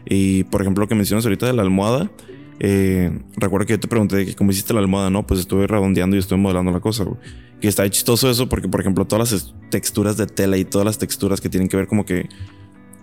Y 0.05 0.43
por 0.45 0.61
ejemplo, 0.61 0.83
lo 0.83 0.87
que 0.87 0.95
mencionas 0.95 1.25
ahorita 1.25 1.45
de 1.45 1.53
la 1.53 1.61
almohada, 1.61 2.11
eh, 2.59 3.19
recuerdo 3.37 3.65
que 3.65 3.73
yo 3.73 3.79
te 3.79 3.87
pregunté 3.87 4.25
que 4.25 4.35
cómo 4.35 4.51
hiciste 4.51 4.73
la 4.73 4.79
almohada, 4.79 5.09
no, 5.09 5.25
pues 5.25 5.39
estuve 5.39 5.67
redondeando 5.67 6.15
y 6.15 6.19
estuve 6.19 6.39
modelando 6.39 6.71
la 6.71 6.79
cosa, 6.79 7.03
güey. 7.03 7.17
Que 7.59 7.67
está 7.67 7.87
chistoso 7.89 8.29
eso 8.29 8.49
porque, 8.49 8.67
por 8.67 8.81
ejemplo, 8.81 9.05
todas 9.05 9.31
las 9.31 9.53
texturas 9.69 10.17
de 10.17 10.27
tela 10.27 10.57
y 10.57 10.65
todas 10.65 10.85
las 10.85 10.97
texturas 10.97 11.41
que 11.41 11.49
tienen 11.49 11.69
que 11.69 11.77
ver 11.77 11.87
como 11.87 12.05
que, 12.05 12.27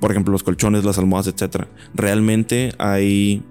por 0.00 0.10
ejemplo, 0.10 0.32
los 0.32 0.42
colchones, 0.42 0.84
las 0.84 0.98
almohadas, 0.98 1.28
etcétera, 1.28 1.68
realmente 1.94 2.72
hay 2.78 3.42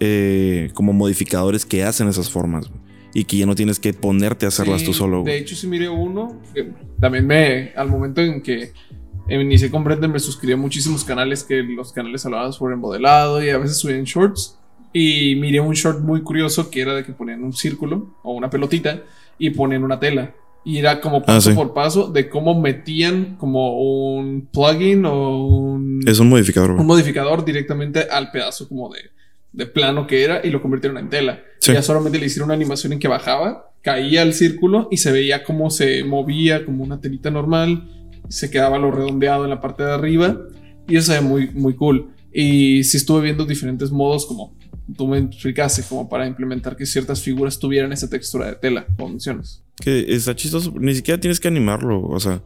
eh, 0.00 0.70
como 0.74 0.92
modificadores 0.92 1.66
que 1.66 1.84
hacen 1.84 2.08
esas 2.08 2.30
formas, 2.30 2.68
güey 2.68 2.88
y 3.14 3.24
que 3.24 3.36
ya 3.36 3.46
no 3.46 3.54
tienes 3.54 3.80
que 3.80 3.92
ponerte 3.92 4.46
a 4.46 4.48
hacerlas 4.48 4.84
tú 4.84 4.92
solo. 4.92 5.22
De 5.22 5.38
hecho, 5.38 5.56
si 5.56 5.66
miré 5.66 5.88
uno, 5.88 6.40
que 6.54 6.72
también 7.00 7.26
me, 7.26 7.72
al 7.74 7.88
momento 7.88 8.20
en 8.20 8.42
que 8.42 8.72
inicié 9.28 9.70
con 9.70 9.84
Brendan, 9.84 10.12
me 10.12 10.20
suscribí 10.20 10.52
a 10.52 10.56
muchísimos 10.56 11.04
canales 11.04 11.42
que 11.42 11.62
los 11.62 11.92
canales 11.92 12.24
hablaban 12.26 12.52
sobre 12.52 12.76
modelado 12.76 13.42
y 13.42 13.50
a 13.50 13.58
veces 13.58 13.78
subían 13.78 14.04
shorts. 14.04 14.58
Y 15.00 15.36
miré 15.36 15.60
un 15.60 15.74
short 15.74 16.00
muy 16.00 16.22
curioso 16.22 16.70
que 16.70 16.80
era 16.80 16.92
de 16.92 17.04
que 17.04 17.12
ponían 17.12 17.44
un 17.44 17.52
círculo 17.52 18.16
o 18.24 18.32
una 18.32 18.50
pelotita 18.50 19.04
y 19.38 19.50
ponían 19.50 19.84
una 19.84 20.00
tela. 20.00 20.34
Y 20.64 20.78
era 20.78 21.00
como 21.00 21.18
ah, 21.18 21.24
paso 21.24 21.54
por 21.54 21.72
paso 21.72 22.08
de 22.08 22.28
cómo 22.28 22.60
metían 22.60 23.36
como 23.36 23.78
un 23.78 24.48
plugin 24.52 25.04
o 25.04 25.46
un... 25.46 26.00
Es 26.04 26.18
un 26.18 26.28
modificador. 26.28 26.72
Un 26.72 26.84
modificador 26.84 27.44
directamente 27.44 28.08
al 28.10 28.32
pedazo 28.32 28.68
como 28.68 28.92
de, 28.92 28.98
de 29.52 29.66
plano 29.66 30.08
que 30.08 30.24
era 30.24 30.44
y 30.44 30.50
lo 30.50 30.60
convirtieron 30.60 30.98
en 30.98 31.08
tela. 31.10 31.44
Sí. 31.60 31.74
Ya 31.74 31.82
solamente 31.82 32.18
le 32.18 32.26
hicieron 32.26 32.48
una 32.48 32.54
animación 32.54 32.92
en 32.92 32.98
que 32.98 33.06
bajaba, 33.06 33.70
caía 33.82 34.22
el 34.22 34.34
círculo 34.34 34.88
y 34.90 34.96
se 34.96 35.12
veía 35.12 35.44
cómo 35.44 35.70
se 35.70 36.02
movía 36.02 36.64
como 36.64 36.82
una 36.82 37.00
telita 37.00 37.30
normal, 37.30 37.88
se 38.28 38.50
quedaba 38.50 38.78
lo 38.78 38.90
redondeado 38.90 39.44
en 39.44 39.50
la 39.50 39.60
parte 39.60 39.84
de 39.84 39.92
arriba 39.92 40.38
y 40.88 40.96
eso 40.96 41.12
ve 41.12 41.20
muy, 41.20 41.50
muy 41.52 41.76
cool. 41.76 42.08
Y 42.32 42.82
sí 42.82 42.96
estuve 42.96 43.22
viendo 43.22 43.46
diferentes 43.46 43.92
modos 43.92 44.26
como 44.26 44.57
tú 44.96 45.06
me 45.06 45.18
explicaste, 45.18 45.82
como 45.88 46.08
para 46.08 46.26
implementar 46.26 46.76
que 46.76 46.86
ciertas 46.86 47.22
figuras 47.22 47.58
tuvieran 47.58 47.92
esa 47.92 48.08
textura 48.08 48.46
de 48.46 48.56
tela, 48.56 48.86
como 48.96 49.10
mencionas. 49.10 49.62
Que 49.80 50.06
está 50.14 50.34
chistoso. 50.34 50.72
Ni 50.78 50.94
siquiera 50.94 51.20
tienes 51.20 51.38
que 51.40 51.48
animarlo. 51.48 52.02
O 52.02 52.18
sea, 52.20 52.42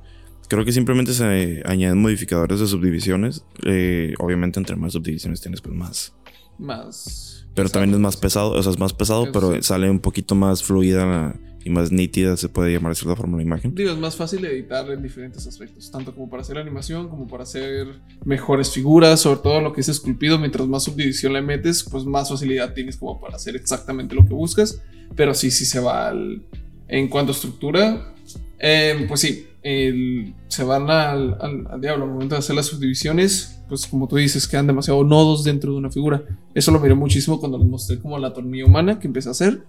creo 0.49 0.65
que 0.65 0.73
simplemente 0.73 1.15
se 1.15 1.63
añaden 1.65 1.99
modificadores 1.99 2.61
de 2.61 2.67
subdivisiones. 2.67 3.45
Eh, 3.65 4.15
obviamente, 4.19 4.59
entre 4.61 4.77
más 4.77 4.93
subdivisiones 4.93 5.41
tienes, 5.41 5.61
pues 5.61 5.75
más. 5.75 6.13
Más... 6.59 7.47
Pero 7.55 7.69
también 7.69 7.95
es 7.95 8.01
más 8.01 8.17
pesado. 8.17 8.53
O 8.53 8.63
sea, 8.63 8.73
es 8.73 8.79
más 8.79 8.93
pesado, 8.95 9.25
Eso 9.25 9.33
pero 9.33 9.55
sí. 9.55 9.63
sale 9.63 9.91
un 9.91 10.01
poquito 10.01 10.35
más 10.35 10.63
fluida 10.63 11.05
la- 11.07 11.41
y 11.65 11.71
más 11.71 11.93
nítida, 11.93 12.37
se 12.37 12.49
puede 12.49 12.73
llamar 12.73 12.93
de 12.93 12.97
cierta 12.97 13.17
forma 13.17 13.37
la 13.37 13.43
imagen. 13.43 13.75
Digo, 13.75 13.91
es 13.91 13.99
más 13.99 14.17
fácil 14.17 14.45
editar 14.45 14.91
en 14.91 15.03
diferentes 15.03 15.47
aspectos, 15.47 15.91
tanto 15.91 16.15
como 16.15 16.29
para 16.29 16.43
hacer 16.43 16.59
animación, 16.59 17.09
como 17.09 17.27
para 17.27 17.43
hacer 17.45 17.87
mejores 18.25 18.71
figuras, 18.71 19.21
sobre 19.21 19.41
todo 19.41 19.61
lo 19.61 19.73
que 19.73 19.81
es 19.81 19.89
esculpido, 19.89 20.39
mientras 20.39 20.67
más 20.69 20.85
subdivisión 20.85 21.33
le 21.33 21.43
metes, 21.43 21.85
pues 21.91 22.05
más 22.05 22.29
facilidad 22.29 22.75
tienes 22.75 22.97
como 22.97 23.21
para 23.21 23.37
hacer 23.37 23.57
exactamente 23.57 24.15
lo 24.15 24.27
que 24.27 24.35
buscas, 24.35 24.81
pero 25.15 25.35
sí, 25.35 25.51
sí 25.51 25.65
se 25.65 25.81
va 25.81 26.09
al... 26.09 26.43
En 26.89 27.09
cuanto 27.09 27.33
a 27.33 27.35
estructura, 27.35 28.13
eh, 28.59 29.07
pues 29.09 29.21
sí, 29.21 29.47
el- 29.63 30.35
se 30.49 30.63
van 30.65 30.91
al, 30.91 31.39
al, 31.41 31.67
al 31.71 31.81
diablo 31.81 32.05
al 32.05 32.11
momento 32.11 32.35
de 32.35 32.41
hacer 32.41 32.55
las 32.55 32.67
subdivisiones, 32.67 33.61
pues 33.69 33.87
como 33.87 34.07
tú 34.09 34.17
dices, 34.17 34.47
quedan 34.47 34.67
demasiado 34.67 35.03
nodos 35.03 35.45
dentro 35.45 35.73
de 35.73 35.79
una 35.79 35.91
figura. 35.91 36.23
Eso 36.55 36.71
lo 36.71 36.81
miré 36.81 36.95
muchísimo 36.95 37.41
cuando 37.41 37.57
les 37.57 37.67
mostré 37.67 37.99
como 37.99 38.19
la 38.19 38.35
tornilla 38.35 38.67
humana 38.67 38.99
que 38.99 39.07
empecé 39.07 39.29
a 39.29 39.33
hacer 39.33 39.63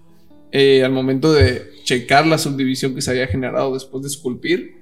eh, 0.56 0.84
al 0.84 0.92
momento 0.92 1.32
de 1.32 1.72
checar 1.82 2.28
la 2.28 2.38
subdivisión 2.38 2.94
que 2.94 3.02
se 3.02 3.10
había 3.10 3.26
generado 3.26 3.74
después 3.74 4.04
de 4.04 4.08
esculpir, 4.08 4.76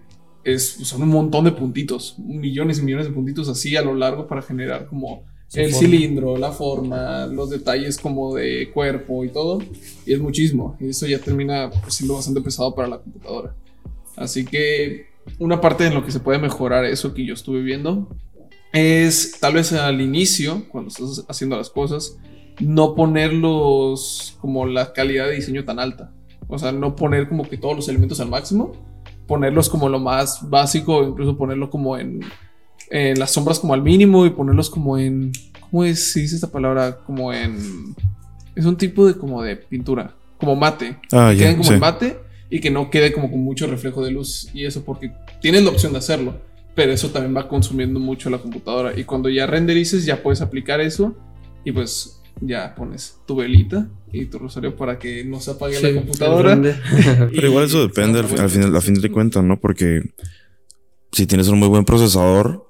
es, 0.45 0.69
son 0.83 1.03
un 1.03 1.09
montón 1.09 1.47
de 1.47 1.53
puntitos, 1.53 2.19
millones 2.19 2.79
y 2.79 2.83
millones 2.83 3.07
de 3.07 3.13
puntitos 3.15 3.49
así 3.49 3.75
a 3.75 3.81
lo 3.81 3.95
largo 3.95 4.27
para 4.27 4.43
generar 4.43 4.87
como 4.87 5.25
Su 5.49 5.61
el 5.61 5.71
forma. 5.73 5.79
cilindro, 5.79 6.37
la 6.37 6.53
forma, 6.53 7.27
los 7.27 7.49
detalles 7.49 7.97
como 7.97 8.35
de 8.35 8.71
cuerpo 8.71 9.25
y 9.25 9.31
todo. 9.31 9.63
Y 10.05 10.13
es 10.13 10.21
muchísimo. 10.21 10.77
Y 10.79 10.91
eso 10.91 11.07
ya 11.07 11.19
termina 11.19 11.71
pues, 11.71 11.95
siendo 11.95 12.17
bastante 12.17 12.43
pesado 12.43 12.75
para 12.75 12.89
la 12.89 12.99
computadora. 12.99 13.55
Así 14.15 14.45
que 14.45 15.07
una 15.39 15.59
parte 15.59 15.87
en 15.87 15.95
lo 15.95 16.05
que 16.05 16.13
se 16.13 16.21
puede 16.21 16.39
mejorar 16.39 16.85
eso 16.85 17.15
que 17.15 17.25
yo 17.25 17.33
estuve 17.33 17.63
viendo 17.63 18.15
es 18.75 19.39
tal 19.41 19.55
vez 19.55 19.73
al 19.73 20.03
inicio, 20.03 20.67
cuando 20.69 20.89
estás 20.89 21.25
haciendo 21.29 21.57
las 21.57 21.71
cosas, 21.71 22.19
no 22.63 22.95
ponerlos 22.95 24.37
como 24.41 24.67
la 24.67 24.93
calidad 24.93 25.27
de 25.27 25.35
diseño 25.35 25.65
tan 25.65 25.79
alta. 25.79 26.13
O 26.49 26.59
sea, 26.59 26.73
no 26.73 26.97
poner 26.97 27.29
como 27.29 27.49
que 27.49 27.57
todos 27.57 27.77
los 27.77 27.89
elementos 27.89 28.21
al 28.21 28.29
máximo, 28.29 28.73
ponerlos 29.27 29.69
como 29.69 29.89
lo 29.89 29.99
más 29.99 30.49
básico, 30.49 31.03
incluso 31.03 31.37
ponerlo 31.37 31.71
como 31.71 31.97
en, 31.97 32.21
en 32.91 33.19
las 33.19 33.33
sombras 33.33 33.59
como 33.59 33.75
al 33.75 33.83
mínimo 33.83 34.27
y 34.27 34.31
ponerlos 34.31 34.69
como 34.69 34.99
en, 34.99 35.33
¿cómo 35.61 35.85
es, 35.85 36.13
se 36.13 36.21
dice 36.21 36.35
esta 36.35 36.51
palabra? 36.51 36.99
Como 37.07 37.33
en, 37.33 37.95
es 38.55 38.65
un 38.67 38.77
tipo 38.77 39.07
de 39.07 39.15
como 39.15 39.43
de 39.43 39.57
pintura, 39.57 40.15
como 40.39 40.57
mate. 40.57 40.99
Ah, 41.13 41.31
que 41.33 41.39
queden 41.39 41.57
como 41.57 41.69
sí. 41.69 41.75
en 41.75 41.81
mate 41.81 42.19
y 42.51 42.61
que 42.61 42.71
no 42.71 42.91
quede 42.91 43.13
como 43.13 43.31
con 43.31 43.41
mucho 43.41 43.67
reflejo 43.67 44.05
de 44.05 44.11
luz 44.11 44.51
y 44.53 44.67
eso 44.67 44.85
porque 44.85 45.11
tienes 45.41 45.65
la 45.65 45.71
opción 45.71 45.93
de 45.93 45.99
hacerlo, 45.99 46.35
pero 46.75 46.93
eso 46.93 47.09
también 47.09 47.35
va 47.35 47.49
consumiendo 47.49 47.99
mucho 47.99 48.29
la 48.29 48.39
computadora 48.39 48.93
y 48.99 49.05
cuando 49.05 49.31
ya 49.31 49.47
renderices 49.47 50.05
ya 50.05 50.23
puedes 50.23 50.43
aplicar 50.43 50.81
eso 50.83 51.17
y 51.65 51.73
pues 51.73 52.22
ya 52.45 52.75
pones 52.75 53.21
tu 53.27 53.37
velita 53.37 53.89
y 54.13 54.27
tu 54.27 54.39
rosario 54.39 54.75
para 54.77 54.99
que 54.99 55.25
no 55.25 55.41
se 55.41 55.53
apague 55.53 55.77
Sí, 55.77 55.83
la 55.83 55.95
computadora. 55.95 56.61
Pero 57.35 57.47
igual 57.49 57.65
eso 57.65 57.81
depende 57.83 58.19
al, 58.21 58.41
al 58.41 58.51
final, 58.51 58.75
al 58.75 58.83
fin 58.83 58.95
de 58.95 59.11
cuentas, 59.11 59.43
¿no? 59.45 59.61
Porque 59.61 60.03
si 61.13 61.27
tienes 61.27 61.49
un 61.49 61.59
muy 61.59 61.69
buen 61.69 61.85
procesador 61.85 62.69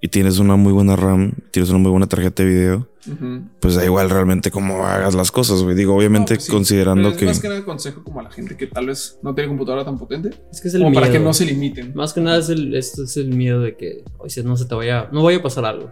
y 0.00 0.08
tienes 0.08 0.38
una 0.38 0.56
muy 0.56 0.72
buena 0.72 0.96
RAM, 0.96 1.32
tienes 1.52 1.70
una 1.70 1.78
muy 1.78 1.90
buena 1.90 2.06
tarjeta 2.08 2.42
de 2.42 2.48
video, 2.48 2.88
Ujú. 3.06 3.42
pues 3.60 3.74
da 3.76 3.84
igual 3.84 4.10
realmente 4.10 4.50
cómo 4.50 4.84
hagas 4.84 5.14
las 5.14 5.30
cosas, 5.30 5.62
güey. 5.62 5.76
Digo, 5.76 5.94
obviamente 5.94 6.34
No, 6.34 6.36
pues 6.38 6.46
sí, 6.46 6.52
considerando 6.52 7.02
pero 7.02 7.12
es 7.14 7.18
que... 7.18 7.26
Más 7.26 7.40
que 7.40 7.48
nada 7.48 7.64
consejo 7.64 8.02
como 8.02 8.18
a 8.18 8.24
la 8.24 8.30
gente 8.30 8.56
que 8.56 8.66
tal 8.66 8.86
vez 8.86 9.18
no 9.22 9.32
tiene 9.34 9.48
computadora 9.48 9.84
tan 9.84 9.98
potente, 9.98 10.30
Es 10.50 10.60
que 10.60 10.68
es 10.68 10.74
el 10.74 10.80
como 10.80 10.90
miedo. 10.90 11.02
para 11.02 11.12
que 11.12 11.20
no 11.20 11.32
se 11.32 11.44
limiten. 11.44 11.92
Más 11.94 12.12
que 12.12 12.20
nada 12.20 12.38
es 12.38 12.48
el, 12.48 12.74
esto 12.74 13.04
es 13.04 13.16
el 13.16 13.28
miedo 13.28 13.60
de 13.60 13.76
que 13.76 14.02
o 14.18 14.28
sea, 14.28 14.42
no 14.42 14.56
se 14.56 14.64
te 14.64 14.74
vaya, 14.74 15.08
no 15.12 15.22
vaya 15.22 15.38
a 15.38 15.42
pasar 15.42 15.64
algo. 15.64 15.90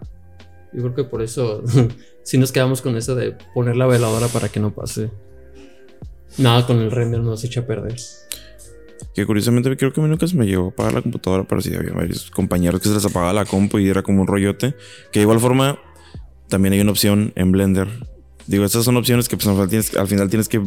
Yo 0.72 0.82
creo 0.82 0.94
que 0.94 1.04
por 1.04 1.22
eso 1.22 1.62
sí 2.22 2.38
nos 2.38 2.52
quedamos 2.52 2.82
con 2.82 2.96
eso 2.96 3.14
de 3.14 3.36
poner 3.54 3.76
la 3.76 3.86
veladora 3.86 4.28
para 4.28 4.48
que 4.48 4.60
no 4.60 4.72
pase. 4.72 5.10
Nada 6.38 6.66
con 6.66 6.78
el 6.78 6.90
render 6.90 7.20
nos 7.20 7.44
echa 7.44 7.60
a 7.60 7.66
perder. 7.66 7.96
Que 9.14 9.26
curiosamente 9.26 9.76
creo 9.76 9.92
que 9.92 10.00
a 10.00 10.04
mí 10.04 10.08
nunca 10.08 10.26
se 10.26 10.36
me 10.36 10.46
llegó 10.46 10.66
a 10.66 10.68
apagar 10.70 10.94
la 10.94 11.02
computadora, 11.02 11.44
pero 11.44 11.60
sí 11.60 11.74
había 11.74 11.92
varios 11.92 12.30
compañeros 12.30 12.80
que 12.80 12.88
se 12.88 12.94
les 12.94 13.04
apagaba 13.04 13.32
la 13.32 13.44
compu 13.44 13.78
y 13.78 13.88
era 13.88 14.02
como 14.02 14.20
un 14.20 14.26
rollote. 14.26 14.74
Que 15.10 15.18
de 15.18 15.22
igual 15.22 15.40
forma 15.40 15.78
también 16.48 16.74
hay 16.74 16.80
una 16.80 16.90
opción 16.90 17.32
en 17.34 17.50
Blender. 17.52 17.88
Digo, 18.46 18.64
estas 18.64 18.84
son 18.84 18.96
opciones 18.96 19.28
que 19.28 19.36
pues, 19.36 19.46
al, 19.46 19.54
final 19.54 19.68
tienes, 19.68 19.96
al 19.96 20.08
final 20.08 20.28
tienes 20.28 20.48
que, 20.48 20.62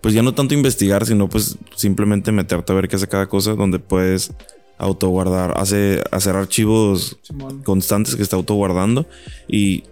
pues 0.00 0.14
ya 0.14 0.22
no 0.22 0.34
tanto 0.34 0.54
investigar, 0.54 1.04
sino 1.06 1.28
pues 1.28 1.58
simplemente 1.74 2.32
meterte 2.32 2.72
a 2.72 2.74
ver 2.74 2.88
qué 2.88 2.96
hace 2.96 3.08
cada 3.08 3.28
cosa, 3.28 3.54
donde 3.54 3.78
puedes 3.78 4.32
autoguardar, 4.78 5.58
hace, 5.58 6.02
hacer 6.10 6.36
archivos 6.36 7.18
Simón. 7.22 7.62
constantes 7.62 8.16
que 8.16 8.22
está 8.22 8.36
autoguardando. 8.36 9.06
Y 9.48 9.84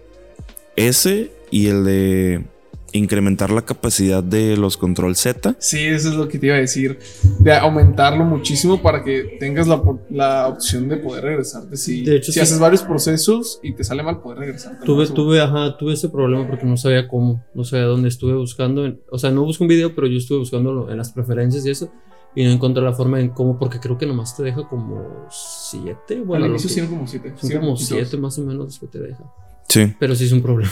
ese 0.87 1.31
y 1.51 1.67
el 1.67 1.83
de 1.83 2.45
incrementar 2.91 3.51
la 3.51 3.61
capacidad 3.61 4.23
de 4.23 4.57
los 4.57 4.75
control 4.75 5.15
Z. 5.15 5.55
Sí, 5.59 5.77
eso 5.85 6.09
es 6.09 6.15
lo 6.15 6.27
que 6.27 6.39
te 6.39 6.47
iba 6.47 6.55
a 6.55 6.59
decir. 6.59 6.97
De 7.39 7.53
aumentarlo 7.53 8.25
muchísimo 8.25 8.81
para 8.81 9.03
que 9.03 9.37
tengas 9.39 9.67
la, 9.67 9.79
la 10.09 10.47
opción 10.47 10.89
de 10.89 10.97
poder 10.97 11.23
regresarte. 11.23 11.77
Si, 11.77 12.03
De 12.03 12.15
hecho, 12.15 12.31
si 12.31 12.33
sí. 12.33 12.39
haces 12.39 12.57
varios 12.57 12.81
procesos 12.81 13.59
y 13.61 13.73
te 13.75 13.83
sale 13.83 14.01
mal, 14.01 14.21
poder 14.21 14.39
regresarte. 14.39 14.83
Tuve, 14.85 15.05
tuve, 15.07 15.39
ajá, 15.39 15.77
tuve 15.77 15.93
ese 15.93 16.09
problema 16.09 16.47
porque 16.47 16.65
no 16.65 16.77
sabía 16.77 17.07
cómo, 17.07 17.43
no 17.53 17.63
sabía 17.63 17.85
dónde 17.85 18.09
estuve 18.09 18.33
buscando. 18.33 18.85
en- 18.85 18.99
o 19.11 19.19
sea, 19.19 19.29
no 19.29 19.43
busco 19.43 19.63
un 19.63 19.67
video, 19.67 19.93
pero 19.93 20.07
yo 20.07 20.17
estuve 20.17 20.39
buscando 20.39 20.89
en 20.89 20.97
las 20.97 21.11
preferencias 21.11 21.63
y 21.67 21.69
eso. 21.69 21.91
Y 22.35 22.43
no 22.43 22.51
encontré 22.51 22.81
la 22.83 22.93
forma 22.93 23.19
en 23.19 23.29
cómo, 23.29 23.59
porque 23.59 23.79
creo 23.79 23.97
que 23.99 24.05
nomás 24.07 24.35
te 24.35 24.41
deja 24.43 24.67
como 24.67 25.27
7. 25.29 26.21
Bueno, 26.21 26.45
Al 26.45 26.51
inicio 26.51 26.83
que- 26.83 26.89
como 26.89 27.05
siete. 27.07 27.33
son 27.39 27.51
como. 27.59 27.75
7 27.77 28.17
más 28.17 28.37
o 28.39 28.41
menos 28.41 28.65
los 28.65 28.79
que 28.79 28.87
te 28.87 28.99
deja. 28.99 29.23
Sí. 29.69 29.93
Pero 29.99 30.15
sí 30.15 30.25
es 30.25 30.31
un 30.31 30.41
problema. 30.41 30.71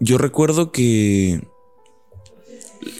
Yo 0.00 0.18
recuerdo 0.18 0.72
que 0.72 1.42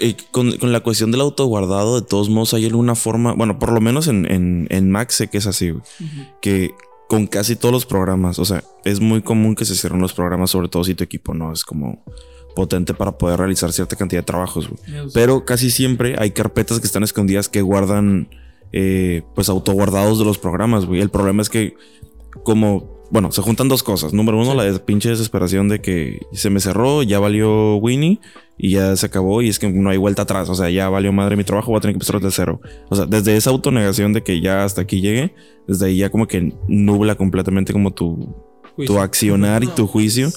eh, 0.00 0.16
con, 0.30 0.57
con 0.59 0.73
la 0.73 0.80
cuestión 0.80 1.11
del 1.11 1.23
autoguardado, 1.23 2.00
de 2.00 2.07
todos 2.07 2.28
modos, 2.28 2.52
hay 2.52 2.66
alguna 2.66 2.95
forma, 2.95 3.33
bueno, 3.33 3.59
por 3.59 3.73
lo 3.73 3.80
menos 3.80 4.09
en, 4.09 4.30
en, 4.30 4.66
en 4.71 4.90
Mac 4.90 5.11
sé 5.11 5.28
que 5.28 5.38
es 5.38 5.47
así, 5.47 5.71
güey, 5.71 5.83
que 6.42 6.75
con 7.09 7.26
casi 7.26 7.57
todos 7.57 7.73
los 7.73 7.87
programas, 7.87 8.38
o 8.38 8.45
sea, 8.45 8.62
es 8.85 9.00
muy 9.00 9.23
común 9.23 9.54
que 9.54 9.64
se 9.64 9.75
cierren 9.75 10.00
los 10.00 10.12
programas, 10.12 10.50
sobre 10.50 10.69
todo 10.69 10.85
si 10.85 10.95
tu 10.95 11.02
equipo 11.02 11.35
no 11.35 11.52
es 11.52 11.64
como 11.64 12.04
potente 12.54 12.95
para 12.95 13.16
poder 13.16 13.38
realizar 13.38 13.73
cierta 13.73 13.97
cantidad 13.97 14.21
de 14.21 14.26
trabajos, 14.26 14.69
güey. 14.69 15.09
Pero 15.14 15.45
casi 15.45 15.71
siempre 15.71 16.16
hay 16.19 16.33
carpetas 16.33 16.78
que 16.78 16.87
están 16.87 17.02
escondidas 17.02 17.49
que 17.49 17.62
guardan, 17.62 18.28
eh, 18.73 19.23
pues, 19.35 19.49
autoguardados 19.49 20.19
de 20.19 20.25
los 20.25 20.38
programas, 20.38 20.85
güey. 20.85 21.00
El 21.00 21.11
problema 21.11 21.42
es 21.42 21.49
que, 21.49 21.75
como, 22.45 23.00
bueno, 23.11 23.33
se 23.33 23.43
juntan 23.43 23.69
dos 23.69 23.83
cosas. 23.83 24.12
Número 24.12 24.38
uno, 24.38 24.52
Sí. 24.52 24.57
la 24.57 24.64
des- 24.64 24.79
pinche 24.81 25.09
desesperación 25.09 25.69
de 25.69 25.81
que 25.81 26.21
se 26.33 26.50
me 26.50 26.61
cerró, 26.61 27.02
ya 27.02 27.19
valió 27.19 27.76
Winnie 27.76 28.21
y 28.57 28.71
ya 28.73 28.95
se 28.97 29.07
acabó 29.07 29.43
y 29.43 29.49
es 29.49 29.59
que 29.59 29.69
no 29.71 29.90
hay 29.90 29.97
vuelta 29.99 30.23
atrás. 30.23 30.49
O 30.49 30.55
sea, 30.55 30.71
ya 30.71 30.88
valió 30.88 31.12
madre 31.12 31.37
mi 31.37 31.45
trabajo, 31.45 31.71
voy 31.73 31.79
a 31.79 31.81
tener 31.81 31.95
que 31.95 31.97
empezar 31.97 32.21
desde 32.21 32.35
cero. 32.37 32.61
O 32.88 32.97
sea, 32.97 33.07
desde 33.07 33.37
esa 33.37 33.50
autonegación 33.50 34.12
de 34.12 34.23
que 34.23 34.40
ya 34.40 34.64
hasta 34.64 34.83
aquí 34.83 35.00
llegué, 35.00 35.35
desde 35.67 35.87
ahí 35.87 35.97
ya 35.97 36.11
como 36.11 36.26
que 36.26 36.52
nubla 36.69 37.14
completamente 37.17 37.73
como 37.73 37.93
tu, 37.93 38.35
tu 38.87 38.99
accionar 38.99 39.64
y 39.64 39.67
tu 39.69 39.87
juicio. 39.87 40.29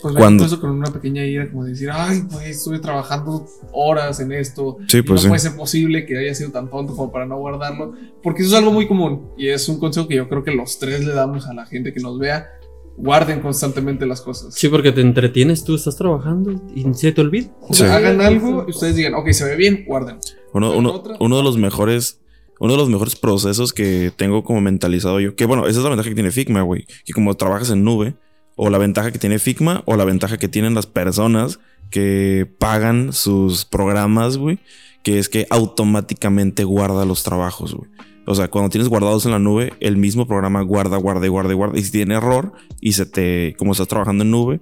Pues 0.00 0.14
Cuando- 0.14 0.44
eso 0.44 0.60
con 0.60 0.70
una 0.70 0.92
pequeña 0.92 1.24
ira, 1.24 1.50
como 1.50 1.64
de 1.64 1.70
decir, 1.70 1.88
ay, 1.92 2.22
pues 2.30 2.46
estuve 2.46 2.78
trabajando 2.78 3.46
horas 3.72 4.20
en 4.20 4.30
esto. 4.32 4.76
Sí, 4.86 4.98
y 4.98 5.02
pues 5.02 5.20
no 5.20 5.22
sí. 5.22 5.28
puede 5.28 5.40
ser 5.40 5.56
posible 5.56 6.06
que 6.06 6.16
haya 6.18 6.34
sido 6.34 6.50
tan 6.52 6.70
tonto 6.70 6.94
como 6.94 7.10
para 7.10 7.26
no 7.26 7.36
guardarlo. 7.38 7.94
Porque 8.22 8.42
eso 8.42 8.52
es 8.52 8.58
algo 8.58 8.70
muy 8.72 8.86
común. 8.86 9.30
Y 9.36 9.48
es 9.48 9.68
un 9.68 9.78
consejo 9.80 10.06
que 10.06 10.14
yo 10.16 10.28
creo 10.28 10.44
que 10.44 10.52
los 10.52 10.78
tres 10.78 11.04
le 11.04 11.12
damos 11.12 11.46
a 11.48 11.54
la 11.54 11.66
gente 11.66 11.92
que 11.92 12.00
nos 12.00 12.18
vea. 12.18 12.48
Guarden 12.96 13.40
constantemente 13.40 14.06
las 14.06 14.20
cosas. 14.20 14.54
Sí, 14.54 14.68
porque 14.68 14.90
te 14.92 15.00
entretienes, 15.00 15.62
tú 15.64 15.74
estás 15.76 15.96
trabajando 15.96 16.60
y 16.74 16.84
se 16.94 17.12
te 17.12 17.20
olvida. 17.20 17.48
O 17.62 17.72
sea, 17.74 17.86
Sí. 17.88 17.92
hagan 17.94 18.20
algo 18.20 18.64
y 18.66 18.70
ustedes 18.70 18.96
digan, 18.96 19.14
ok, 19.14 19.30
se 19.30 19.44
ve 19.44 19.54
bien, 19.56 19.84
guarden. 19.86 20.18
Uno, 20.52 20.76
uno- 20.76 20.92
otra- 20.94 21.16
uno 21.20 21.36
de 21.36 21.42
los 21.42 21.56
mejores. 21.58 22.20
Uno 22.60 22.72
de 22.72 22.78
los 22.78 22.88
mejores 22.88 23.14
procesos 23.14 23.72
que 23.72 24.10
tengo 24.16 24.42
como 24.42 24.60
mentalizado 24.60 25.20
yo. 25.20 25.36
Que 25.36 25.44
bueno, 25.46 25.68
esa 25.68 25.78
es 25.78 25.84
la 25.84 25.90
ventaja 25.90 26.08
que 26.08 26.16
tiene 26.16 26.32
Figma, 26.32 26.62
güey. 26.62 26.86
Que 27.04 27.12
como 27.12 27.34
trabajas 27.36 27.70
en 27.70 27.84
nube, 27.84 28.16
o 28.58 28.68
la 28.68 28.76
ventaja 28.76 29.10
que 29.12 29.18
tiene 29.18 29.38
Figma, 29.38 29.82
o 29.86 29.96
la 29.96 30.04
ventaja 30.04 30.36
que 30.36 30.48
tienen 30.48 30.74
las 30.74 30.86
personas 30.86 31.58
que 31.90 32.46
pagan 32.58 33.14
sus 33.14 33.64
programas, 33.64 34.36
güey. 34.36 34.58
Que 35.02 35.18
es 35.18 35.28
que 35.30 35.46
automáticamente 35.48 36.64
guarda 36.64 37.06
los 37.06 37.22
trabajos, 37.22 37.74
güey. 37.74 37.88
O 38.26 38.34
sea, 38.34 38.48
cuando 38.48 38.68
tienes 38.68 38.88
guardados 38.90 39.24
en 39.24 39.30
la 39.32 39.38
nube, 39.38 39.72
el 39.80 39.96
mismo 39.96 40.26
programa 40.26 40.60
guarda, 40.60 40.98
guarda 40.98 41.26
guarda 41.28 41.54
guarda. 41.54 41.78
Y 41.78 41.84
si 41.84 41.92
tiene 41.92 42.14
error 42.16 42.52
y 42.80 42.92
se 42.92 43.06
te, 43.06 43.54
como 43.58 43.72
estás 43.72 43.88
trabajando 43.88 44.22
en 44.24 44.30
nube, 44.30 44.60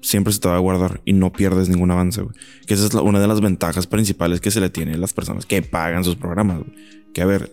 siempre 0.00 0.32
se 0.32 0.40
te 0.40 0.48
va 0.48 0.56
a 0.56 0.60
guardar 0.60 1.02
y 1.04 1.12
no 1.12 1.32
pierdes 1.32 1.68
ningún 1.68 1.90
avance, 1.92 2.20
güey. 2.22 2.34
Que 2.66 2.74
esa 2.74 2.86
es 2.86 2.94
la- 2.94 3.02
una 3.02 3.20
de 3.20 3.28
las 3.28 3.40
ventajas 3.40 3.86
principales 3.86 4.40
que 4.40 4.50
se 4.50 4.60
le 4.60 4.70
tiene 4.70 4.94
a 4.94 4.98
las 4.98 5.12
personas 5.12 5.46
que 5.46 5.62
pagan 5.62 6.02
sus 6.02 6.16
programas. 6.16 6.62
Que 7.14 7.22
a 7.22 7.26
ver, 7.26 7.52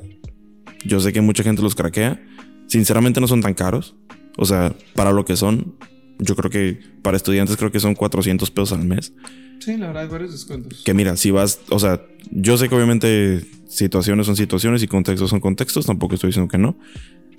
yo 0.86 1.00
sé 1.00 1.13
que 1.13 1.22
mucha 1.22 1.44
gente 1.44 1.62
los 1.62 1.75
craquea. 1.75 2.20
Sinceramente 2.68 3.22
no 3.22 3.28
son 3.28 3.42
tan 3.42 3.54
caros. 3.54 3.96
O 4.38 4.46
sea, 4.46 4.75
para 4.96 5.12
lo 5.12 5.25
que 5.25 5.36
son, 5.36 5.75
yo 6.20 6.36
creo 6.36 6.50
que 6.50 6.80
para 7.02 7.18
estudiantes 7.18 7.58
creo 7.58 7.72
que 7.72 7.80
son 7.80 7.96
400 7.96 8.50
pesos 8.52 8.72
al 8.74 8.86
mes. 8.86 9.13
Sí, 9.60 9.78
la 9.78 9.88
verdad, 9.88 10.04
hay 10.04 10.10
varios 10.10 10.32
descuentos. 10.32 10.82
Que 10.84 10.94
mira, 10.94 11.16
si 11.16 11.32
vas, 11.32 11.60
o 11.70 11.80
sea, 11.80 12.02
yo 12.32 12.58
sé 12.58 12.68
que 12.68 12.75
obviamente 12.75 13.46
situaciones 13.68 14.25
son 14.25 14.36
situaciones 14.36 14.84
y 14.84 14.88
contextos 14.88 15.30
son 15.30 15.40
contextos, 15.40 15.86
tampoco 15.86 16.16
estoy 16.16 16.30
diciendo 16.30 16.50
que 16.50 16.58
no. 16.58 16.78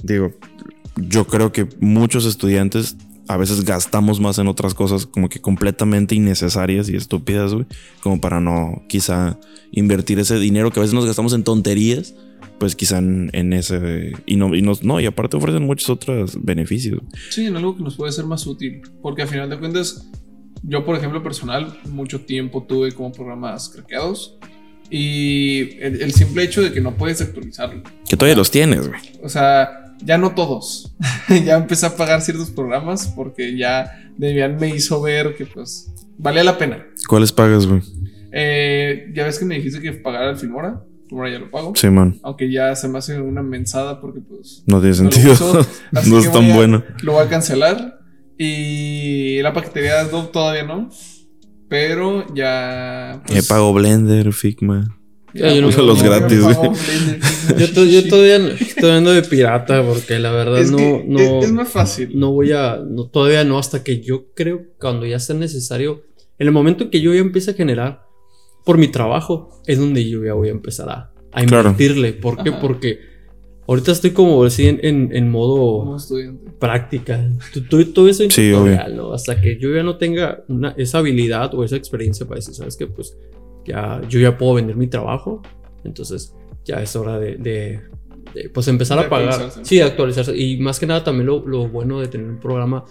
Digo, 0.02 0.32
yo 0.96 1.26
creo 1.26 1.52
que 1.52 1.68
muchos 1.80 2.24
estudiantes 2.24 2.96
a 3.28 3.36
veces 3.36 3.64
gastamos 3.64 4.20
más 4.20 4.38
en 4.38 4.48
otras 4.48 4.74
cosas 4.74 5.06
como 5.06 5.28
que 5.28 5.40
completamente 5.40 6.14
innecesarias 6.14 6.88
y 6.88 6.96
estúpidas, 6.96 7.54
güey, 7.54 7.66
como 8.02 8.20
para 8.20 8.40
no 8.40 8.82
quizá 8.88 9.38
invertir 9.72 10.18
ese 10.18 10.38
dinero 10.38 10.70
que 10.70 10.80
a 10.80 10.82
veces 10.82 10.94
nos 10.94 11.06
gastamos 11.06 11.32
en 11.32 11.42
tonterías, 11.42 12.14
pues 12.58 12.74
quizá 12.76 12.98
en, 12.98 13.52
ese 13.52 14.12
y 14.26 14.36
no 14.36 14.54
y 14.54 14.62
nos, 14.62 14.82
no 14.82 15.00
y 15.00 15.06
aparte 15.06 15.36
ofrecen 15.36 15.64
muchos 15.64 15.90
otros 15.90 16.38
beneficios. 16.42 17.00
Sí, 17.30 17.46
en 17.46 17.56
algo 17.56 17.76
que 17.76 17.82
nos 17.82 17.96
puede 17.96 18.12
ser 18.12 18.24
más 18.24 18.46
útil. 18.46 18.82
Porque 19.02 19.22
a 19.22 19.26
final 19.26 19.50
de 19.50 19.58
cuentas, 19.58 20.10
yo, 20.62 20.84
por 20.84 20.96
ejemplo, 20.96 21.22
personal, 21.22 21.78
mucho 21.90 22.20
tiempo 22.20 22.62
tuve 22.62 22.92
como 22.92 23.12
programas 23.12 23.68
craqueados. 23.68 24.38
Y 24.90 25.78
el, 25.80 26.02
el 26.02 26.12
simple 26.12 26.42
hecho 26.42 26.62
de 26.62 26.72
que 26.72 26.80
no 26.80 26.94
puedes 26.94 27.20
actualizarlo. 27.20 27.82
Que 28.08 28.16
todavía 28.16 28.36
los 28.36 28.50
tienes, 28.50 28.86
güey. 28.86 29.00
O 29.22 29.28
sea, 29.28 29.94
ya 30.02 30.18
no 30.18 30.34
todos. 30.34 30.94
ya 31.44 31.56
empecé 31.56 31.86
a 31.86 31.96
pagar 31.96 32.20
ciertos 32.20 32.50
programas 32.50 33.08
porque 33.08 33.56
ya 33.56 33.90
Debian 34.16 34.56
me 34.56 34.68
hizo 34.68 35.00
ver 35.00 35.34
que 35.36 35.46
pues 35.46 35.92
valía 36.18 36.44
la 36.44 36.58
pena. 36.58 36.86
¿Cuáles 37.08 37.32
pagas, 37.32 37.66
güey? 37.66 37.80
Eh, 38.32 39.12
ya 39.14 39.24
ves 39.24 39.38
que 39.38 39.44
me 39.44 39.56
dijiste 39.56 39.80
que 39.80 39.92
pagara 39.92 40.30
el 40.30 40.36
Filmora. 40.36 40.82
Filmora 41.08 41.30
ya 41.30 41.38
lo 41.38 41.50
pago. 41.50 41.72
Sí, 41.76 41.88
man. 41.90 42.18
Aunque 42.22 42.50
ya 42.50 42.74
se 42.76 42.88
me 42.88 42.98
hace 42.98 43.20
una 43.20 43.42
mensada 43.42 44.00
porque 44.00 44.20
pues 44.20 44.62
No 44.66 44.80
tiene 44.80 44.96
no 44.96 45.10
sentido. 45.10 45.32
uso, 45.32 45.66
no 46.06 46.18
es 46.18 46.32
tan 46.32 46.50
a- 46.50 46.54
bueno. 46.54 46.84
Lo 47.02 47.12
voy 47.12 47.24
a 47.24 47.28
cancelar. 47.28 48.00
Y 48.38 49.40
la 49.42 49.52
paquetería 49.52 49.94
de 49.94 50.00
Adobe 50.00 50.28
todavía 50.32 50.64
no. 50.64 50.90
Pero 51.68 52.26
ya. 52.34 53.22
Me 53.32 53.42
pago 53.42 53.72
Blender, 53.72 54.32
Figma. 54.32 54.96
Ya, 55.32 55.52
yo 55.52 55.62
no- 55.62 55.68
pues, 55.70 55.78
Los 55.78 56.00
ya 56.02 56.08
gratis, 56.08 56.40
pago 56.40 56.54
güey. 56.68 56.70
Blender. 56.70 57.20
Yo, 57.58 57.72
to- 57.74 57.84
yo 57.84 58.08
todavía, 58.08 58.38
no- 58.38 58.48
todavía 58.80 58.98
ando 58.98 59.12
de 59.12 59.22
pirata 59.22 59.82
porque 59.84 60.18
la 60.18 60.30
verdad 60.32 60.58
Es 60.60 60.70
no, 60.70 60.76
que 60.78 61.04
no, 61.06 61.18
es, 61.20 61.44
es 61.44 61.52
más 61.52 61.68
fácil. 61.68 62.10
no 62.18 62.32
voy 62.32 62.52
a, 62.52 62.76
no, 62.76 63.06
todavía 63.08 63.44
no, 63.44 63.58
hasta 63.58 63.82
que 63.84 64.00
yo 64.00 64.32
creo 64.34 64.58
que 64.62 64.68
cuando 64.80 65.04
ya 65.06 65.18
sea 65.18 65.36
necesario, 65.36 66.02
en 66.38 66.46
el 66.46 66.52
momento 66.52 66.84
en 66.84 66.90
que 66.90 67.00
yo 67.00 67.12
ya 67.12 67.20
empiece 67.20 67.50
a 67.50 67.54
generar 67.54 68.03
por 68.64 68.78
mi 68.78 68.88
trabajo, 68.88 69.50
es 69.66 69.78
donde 69.78 70.08
yo 70.08 70.24
ya 70.24 70.32
voy 70.34 70.48
a 70.48 70.52
empezar 70.52 70.88
a, 70.88 71.12
a 71.32 71.44
Claro. 71.44 71.70
invertirle. 71.70 72.12
¿Por 72.14 72.42
qué? 72.42 72.50
Ajá. 72.50 72.60
Porque 72.60 72.98
ahorita 73.66 73.92
estoy 73.92 74.10
como 74.12 74.42
así 74.44 74.66
en, 74.68 74.80
en, 74.82 75.10
en 75.14 75.30
modo 75.30 75.96
práctica. 76.58 77.28
Tu- 77.68 77.84
Todo 77.92 78.08
eso 78.08 78.22
en 78.24 78.30
Sí, 78.30 78.50
tutorial, 78.52 78.96
¿no? 78.96 79.12
Hasta 79.12 79.40
que 79.40 79.58
yo 79.58 79.74
ya 79.74 79.82
no 79.82 79.96
tenga 79.96 80.44
una, 80.48 80.74
esa 80.76 80.98
habilidad 80.98 81.54
o 81.54 81.64
esa 81.64 81.76
experiencia 81.76 82.26
para 82.26 82.36
decir, 82.38 82.54
¿sabes 82.54 82.76
qué? 82.76 82.86
Pues 82.86 83.16
ya, 83.66 84.00
yo 84.08 84.20
ya 84.20 84.36
puedo 84.38 84.54
vender 84.54 84.76
mi 84.76 84.86
trabajo. 84.86 85.42
Entonces 85.84 86.34
ya 86.64 86.82
es 86.82 86.94
hora 86.96 87.18
de, 87.18 87.36
de- 87.36 87.80
de, 88.34 88.48
pues 88.48 88.66
empezar 88.68 88.98
De 88.98 89.04
a 89.04 89.08
pagar. 89.10 89.50
Sí, 89.62 89.80
actualizarse. 89.80 90.36
Y 90.36 90.56
más 90.58 90.80
que 90.80 90.86
nada 90.86 91.04
también 91.04 91.26
lo, 91.26 91.46
lo 91.46 91.68
bueno 91.68 92.00
de 92.00 92.08
tener 92.08 92.26
un 92.26 92.40
programa, 92.40 92.84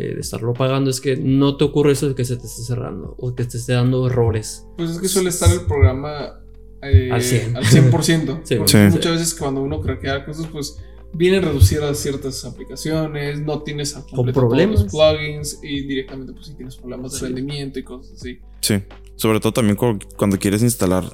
eh, 0.00 0.14
de 0.14 0.20
estarlo 0.20 0.52
pagando, 0.54 0.90
es 0.90 1.00
que 1.00 1.16
no 1.16 1.56
te 1.56 1.64
ocurre 1.64 1.92
eso 1.92 2.08
de 2.08 2.14
que 2.14 2.24
se 2.24 2.36
te 2.36 2.46
esté 2.46 2.62
cerrando 2.62 3.14
o 3.18 3.34
que 3.34 3.44
te 3.44 3.56
esté 3.56 3.72
dando 3.72 4.06
errores. 4.06 4.66
Pues 4.76 4.90
es 4.90 4.98
que 5.00 5.08
suele 5.08 5.30
estar 5.30 5.50
el 5.52 5.62
programa 5.66 6.40
eh, 6.82 7.10
Al 7.12 7.22
100. 7.22 7.56
al 7.56 7.64
100%. 7.64 8.40
Sí. 8.44 8.54
porque 8.56 8.70
Sí. 8.72 8.78
Muchas 8.90 9.12
veces 9.12 9.34
cuando 9.34 9.60
uno 9.62 9.80
craquea 9.80 10.24
cosas, 10.24 10.46
pues 10.46 10.78
vienen 11.12 11.42
reducidas 11.42 11.98
ciertas 11.98 12.44
aplicaciones, 12.44 13.40
no 13.40 13.62
tienes 13.62 13.96
a 13.96 14.02
completo 14.06 14.40
todos 14.40 14.48
problemas. 14.50 14.82
los 14.84 14.92
plugins 14.92 15.58
y 15.62 15.82
directamente 15.86 16.32
pues 16.34 16.46
sí 16.46 16.54
tienes 16.54 16.76
problemas 16.76 17.12
de 17.12 17.18
Sí. 17.18 17.24
rendimiento 17.24 17.78
y 17.78 17.82
cosas 17.82 18.12
así. 18.12 18.38
Sí. 18.60 18.82
Sobre 19.16 19.40
todo 19.40 19.52
también 19.52 19.76
cu- 19.76 19.98
cuando 20.16 20.38
quieres 20.38 20.62
instalar. 20.62 21.04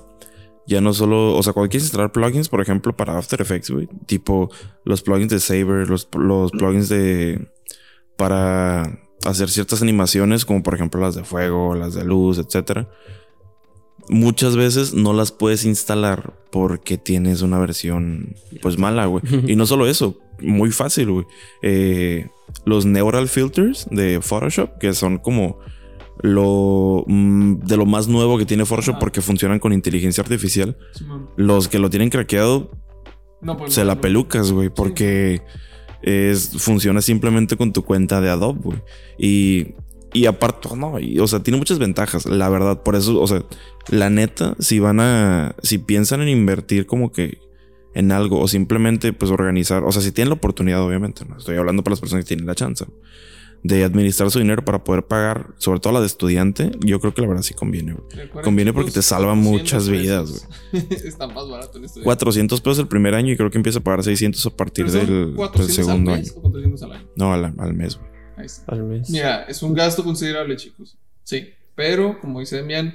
Ya 0.66 0.80
no 0.80 0.94
solo, 0.94 1.36
o 1.36 1.42
sea, 1.42 1.52
cuando 1.52 1.68
quieres 1.70 1.84
instalar 1.84 2.10
plugins, 2.10 2.48
por 2.48 2.60
ejemplo, 2.62 2.96
para 2.96 3.18
After 3.18 3.40
Effects, 3.40 3.70
güey, 3.70 3.86
tipo 4.06 4.50
los 4.84 5.02
plugins 5.02 5.30
de 5.30 5.38
Saber, 5.40 5.88
los, 5.88 6.08
los 6.18 6.50
plugins 6.52 6.88
de. 6.88 7.48
Para 8.16 8.98
hacer 9.24 9.48
ciertas 9.50 9.82
animaciones, 9.82 10.44
como 10.44 10.62
por 10.62 10.74
ejemplo 10.74 11.00
las 11.00 11.14
de 11.14 11.24
fuego, 11.24 11.74
las 11.74 11.94
de 11.94 12.04
luz, 12.04 12.38
etcétera. 12.38 12.88
Muchas 14.08 14.54
veces 14.54 14.92
no 14.92 15.14
las 15.14 15.32
puedes 15.32 15.64
instalar 15.64 16.34
porque 16.52 16.98
tienes 16.98 17.40
una 17.40 17.58
versión, 17.58 18.36
pues 18.60 18.78
mala, 18.78 19.06
güey. 19.06 19.22
Y 19.46 19.56
no 19.56 19.64
solo 19.66 19.86
eso, 19.86 20.18
muy 20.40 20.70
fácil, 20.70 21.10
güey. 21.10 21.26
Eh, 21.62 22.28
los 22.66 22.84
neural 22.84 23.28
filters 23.28 23.86
de 23.90 24.20
Photoshop, 24.20 24.78
que 24.78 24.92
son 24.92 25.18
como 25.18 25.58
lo 26.20 27.04
mm, 27.06 27.60
de 27.60 27.76
lo 27.76 27.86
más 27.86 28.06
nuevo 28.06 28.36
que 28.38 28.44
tiene 28.46 28.64
Photoshop 28.66 28.94
Ajá. 28.96 29.00
porque 29.00 29.20
funcionan 29.22 29.58
con 29.58 29.72
inteligencia 29.72 30.22
artificial. 30.22 30.76
Los 31.36 31.68
que 31.68 31.78
lo 31.78 31.88
tienen 31.88 32.10
craqueado 32.10 32.70
No, 33.40 33.56
pues, 33.56 33.72
se 33.72 33.80
no, 33.80 33.86
la 33.86 33.94
no. 33.94 34.00
pelucas, 34.02 34.52
güey, 34.52 34.68
porque 34.68 35.40
es, 36.04 36.50
funciona 36.58 37.00
simplemente 37.00 37.56
con 37.56 37.72
tu 37.72 37.82
cuenta 37.82 38.20
de 38.20 38.30
Adobe. 38.30 38.82
Y, 39.18 39.74
y 40.12 40.26
aparte, 40.26 40.68
no, 40.76 40.98
y, 41.00 41.18
o 41.18 41.26
sea, 41.26 41.42
tiene 41.42 41.58
muchas 41.58 41.78
ventajas, 41.78 42.26
la 42.26 42.48
verdad. 42.48 42.82
Por 42.82 42.94
eso, 42.94 43.20
o 43.20 43.26
sea, 43.26 43.42
la 43.88 44.10
neta, 44.10 44.54
si 44.58 44.78
van 44.78 45.00
a, 45.00 45.56
si 45.62 45.78
piensan 45.78 46.20
en 46.22 46.28
invertir 46.28 46.86
como 46.86 47.10
que 47.10 47.38
en 47.94 48.12
algo 48.12 48.40
o 48.40 48.48
simplemente 48.48 49.12
pues 49.12 49.30
organizar, 49.30 49.84
o 49.84 49.92
sea, 49.92 50.02
si 50.02 50.12
tienen 50.12 50.30
la 50.30 50.36
oportunidad, 50.36 50.82
obviamente, 50.82 51.24
no 51.24 51.38
estoy 51.38 51.56
hablando 51.56 51.82
para 51.82 51.92
las 51.92 52.00
personas 52.00 52.24
que 52.24 52.28
tienen 52.28 52.46
la 52.46 52.54
chance 52.54 52.84
de 53.64 53.82
administrar 53.82 54.30
su 54.30 54.38
dinero 54.38 54.62
para 54.62 54.84
poder 54.84 55.06
pagar, 55.06 55.54
sobre 55.56 55.80
todo 55.80 55.94
la 55.94 56.00
de 56.00 56.06
estudiante, 56.06 56.70
yo 56.80 57.00
creo 57.00 57.14
que 57.14 57.22
la 57.22 57.28
verdad 57.28 57.42
sí 57.42 57.54
conviene, 57.54 57.94
güey. 57.94 58.28
Conviene 58.42 58.74
porque 58.74 58.90
te 58.90 59.00
salva 59.00 59.32
400 59.32 59.50
muchas 59.52 59.88
vidas, 59.88 60.46
pesos. 60.70 60.90
Está 61.04 61.26
más 61.26 61.48
barato 61.48 61.78
en 61.78 61.86
este 61.86 62.02
400 62.02 62.60
pesos 62.60 62.78
el 62.80 62.88
primer 62.88 63.14
año 63.14 63.32
y 63.32 63.36
creo 63.38 63.50
que 63.50 63.56
empieza 63.56 63.78
a 63.78 63.82
pagar 63.82 64.04
600 64.04 64.44
a 64.44 64.50
partir 64.50 64.90
del 64.90 65.32
pues, 65.34 65.48
400 65.50 65.74
segundo 65.74 66.10
al 66.10 66.18
año. 66.18 66.24
mes 66.24 66.34
o 66.36 66.42
400 66.42 66.82
al 66.82 66.92
año. 66.92 67.08
No, 67.16 67.32
al, 67.32 67.54
al 67.56 67.74
mes, 67.74 67.96
güey. 67.96 68.10
Ahí 68.36 68.46
está. 68.46 68.72
Al 68.72 68.84
mes. 68.84 69.08
Mira, 69.08 69.44
es 69.44 69.62
un 69.62 69.72
gasto 69.72 70.04
considerable, 70.04 70.56
chicos. 70.56 70.98
Sí, 71.22 71.48
pero 71.74 72.20
como 72.20 72.40
dice 72.40 72.56
Demian, 72.56 72.94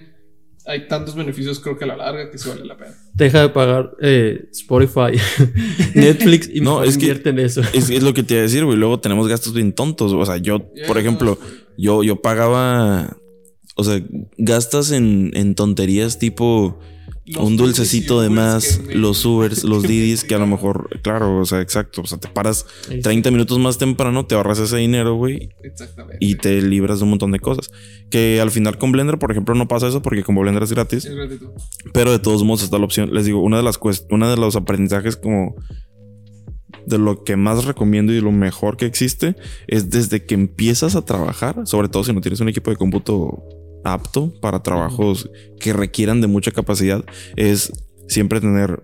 hay 0.65 0.87
tantos 0.87 1.15
beneficios, 1.15 1.59
creo 1.59 1.77
que 1.77 1.83
a 1.85 1.87
la 1.87 1.95
larga, 1.97 2.29
que 2.29 2.37
se 2.37 2.49
vale 2.49 2.65
la 2.65 2.77
pena. 2.77 2.91
Deja 3.13 3.41
de 3.41 3.49
pagar 3.49 3.91
eh, 4.01 4.45
Spotify, 4.51 5.17
Netflix 5.95 6.49
y 6.53 6.61
No, 6.61 6.83
es 6.83 6.97
que- 6.97 7.11
en 7.11 7.39
eso. 7.39 7.61
Es, 7.73 7.89
es 7.89 8.03
lo 8.03 8.13
que 8.13 8.23
te 8.23 8.35
iba 8.35 8.39
a 8.41 8.43
decir, 8.43 8.65
güey. 8.65 8.77
Luego 8.77 8.99
tenemos 8.99 9.27
gastos 9.27 9.53
bien 9.53 9.73
tontos. 9.73 10.13
O 10.13 10.25
sea, 10.25 10.37
yo, 10.37 10.69
por 10.87 10.97
ejemplo, 10.97 11.37
yo, 11.77 12.03
yo 12.03 12.21
pagaba. 12.21 13.17
O 13.75 13.83
sea, 13.83 14.01
gastas 14.37 14.91
en, 14.91 15.31
en 15.35 15.55
tonterías 15.55 16.19
tipo 16.19 16.79
un 17.37 17.57
dulcecito 17.57 18.21
de 18.21 18.29
más, 18.29 18.81
me- 18.85 18.95
los 18.95 19.23
Ubers, 19.25 19.63
los 19.63 19.83
Didis, 19.87 20.23
que 20.23 20.35
a 20.35 20.39
lo 20.39 20.47
mejor, 20.47 20.89
claro, 21.01 21.39
o 21.39 21.45
sea, 21.45 21.61
exacto. 21.61 22.01
O 22.01 22.05
sea, 22.07 22.17
te 22.17 22.27
paras 22.27 22.65
Ahí 22.89 22.97
está. 22.97 23.09
30 23.09 23.31
minutos 23.31 23.59
más 23.59 23.77
temprano, 23.77 24.25
te 24.25 24.35
ahorras 24.35 24.59
ese 24.59 24.77
dinero, 24.77 25.15
güey, 25.15 25.49
Exactamente. 25.63 26.17
y 26.19 26.35
te 26.35 26.61
libras 26.61 26.99
de 26.99 27.03
un 27.03 27.11
montón 27.11 27.31
de 27.31 27.39
cosas. 27.39 27.69
Que 28.09 28.39
al 28.41 28.49
final 28.51 28.77
con 28.77 28.91
Blender, 28.91 29.19
por 29.19 29.31
ejemplo, 29.31 29.53
no 29.55 29.67
pasa 29.67 29.87
eso 29.87 30.01
porque 30.01 30.23
como 30.23 30.41
Blender 30.41 30.63
es 30.63 30.71
gratis, 30.73 31.05
Es 31.05 31.15
gratuito. 31.15 31.53
pero 31.93 32.11
de 32.11 32.19
todos 32.19 32.43
modos 32.43 32.63
está 32.63 32.77
la 32.79 32.85
opción. 32.85 33.13
Les 33.13 33.25
digo, 33.25 33.41
una 33.41 33.57
de 33.57 33.63
las 33.63 33.79
una 34.09 34.29
de 34.29 34.37
los 34.37 34.55
aprendizajes 34.55 35.15
como 35.15 35.55
de 36.85 36.97
lo 36.97 37.23
que 37.23 37.35
más 37.35 37.65
recomiendo 37.65 38.13
y 38.13 38.21
lo 38.21 38.31
mejor 38.31 38.75
que 38.77 38.85
existe 38.85 39.35
es 39.67 39.89
desde 39.91 40.25
que 40.25 40.33
empiezas 40.33 40.95
a 40.95 41.05
trabajar, 41.05 41.61
sobre 41.65 41.87
todo 41.89 42.03
si 42.03 42.13
no 42.13 42.21
tienes 42.21 42.39
un 42.39 42.49
equipo 42.49 42.71
de 42.71 42.77
cómputo 42.77 43.43
apto 43.83 44.33
para 44.41 44.61
trabajos 44.63 45.29
que 45.59 45.73
requieran 45.73 46.21
de 46.21 46.27
mucha 46.27 46.51
capacidad, 46.51 47.03
es 47.35 47.71
siempre 48.07 48.41
tener 48.41 48.83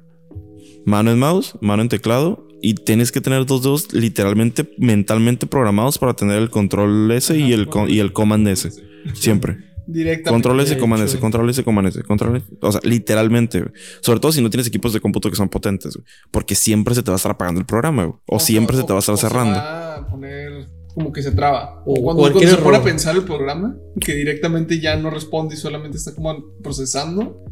mano 0.86 1.12
en 1.12 1.20
mouse, 1.20 1.58
mano 1.62 1.82
en 1.82 1.90
teclado 1.90 2.48
y 2.62 2.74
tienes 2.76 3.12
que 3.12 3.22
tener 3.22 3.46
dos 3.46 3.64
dedos 3.64 3.94
literalmente 3.94 4.70
mentalmente 4.78 5.46
programados 5.48 5.98
para 5.98 6.14
tener 6.16 6.38
el 6.42 6.50
control 6.50 7.12
S 7.12 7.38
y 7.38 7.54
el, 7.54 7.68
co- 7.68 7.88
y 7.88 8.00
el 8.00 8.14
command 8.14 8.48
S. 8.48 8.72
Siempre. 9.14 9.58
Directamente. 9.88 10.32
Control 10.32 10.60
S, 10.62 10.78
command. 10.80 11.04
S, 11.04 11.20
control 11.20 11.50
S, 11.52 11.64
command 11.64 11.88
S, 11.90 12.02
control 12.02 12.38
S. 12.38 12.46
O 12.60 12.72
sea, 12.72 12.82
literalmente. 12.84 13.64
Sobre 14.02 14.20
todo 14.20 14.32
si 14.32 14.42
no 14.42 14.50
tienes 14.50 14.66
equipos 14.66 14.94
de 14.94 15.00
cómputo 15.00 15.30
que 15.30 15.36
son 15.36 15.48
potentes. 15.48 16.00
Porque 16.32 16.56
siempre 16.56 16.96
se 16.96 17.04
te 17.04 17.12
va 17.12 17.16
a 17.16 17.18
estar 17.18 17.32
apagando 17.34 17.60
el 17.60 17.68
programa, 17.68 18.06
güey. 18.06 18.18
O 18.26 18.40
siempre 18.40 18.76
se 18.78 18.84
te 18.84 18.94
va 18.94 18.98
a 18.98 19.00
estar 19.02 19.14
o 19.14 19.18
cerrando. 19.18 19.60
va 19.60 19.96
a 19.98 20.08
poner 20.08 20.66
como 20.96 21.12
que 21.12 21.22
se 21.22 21.32
traba. 21.32 21.84
O 21.86 21.94
cuando, 22.02 22.24
cuando 22.24 22.40
se 22.40 22.58
pone 22.58 22.78
a 22.78 22.84
pensar 22.84 23.16
el 23.16 23.24
programa, 23.24 23.76
que 24.00 24.16
directamente 24.16 24.80
ya 24.80 24.96
no 24.96 25.10
responde 25.12 25.54
y 25.54 25.58
solamente 25.58 25.98
está 25.98 26.16
como 26.16 26.44
procesando. 26.64 27.44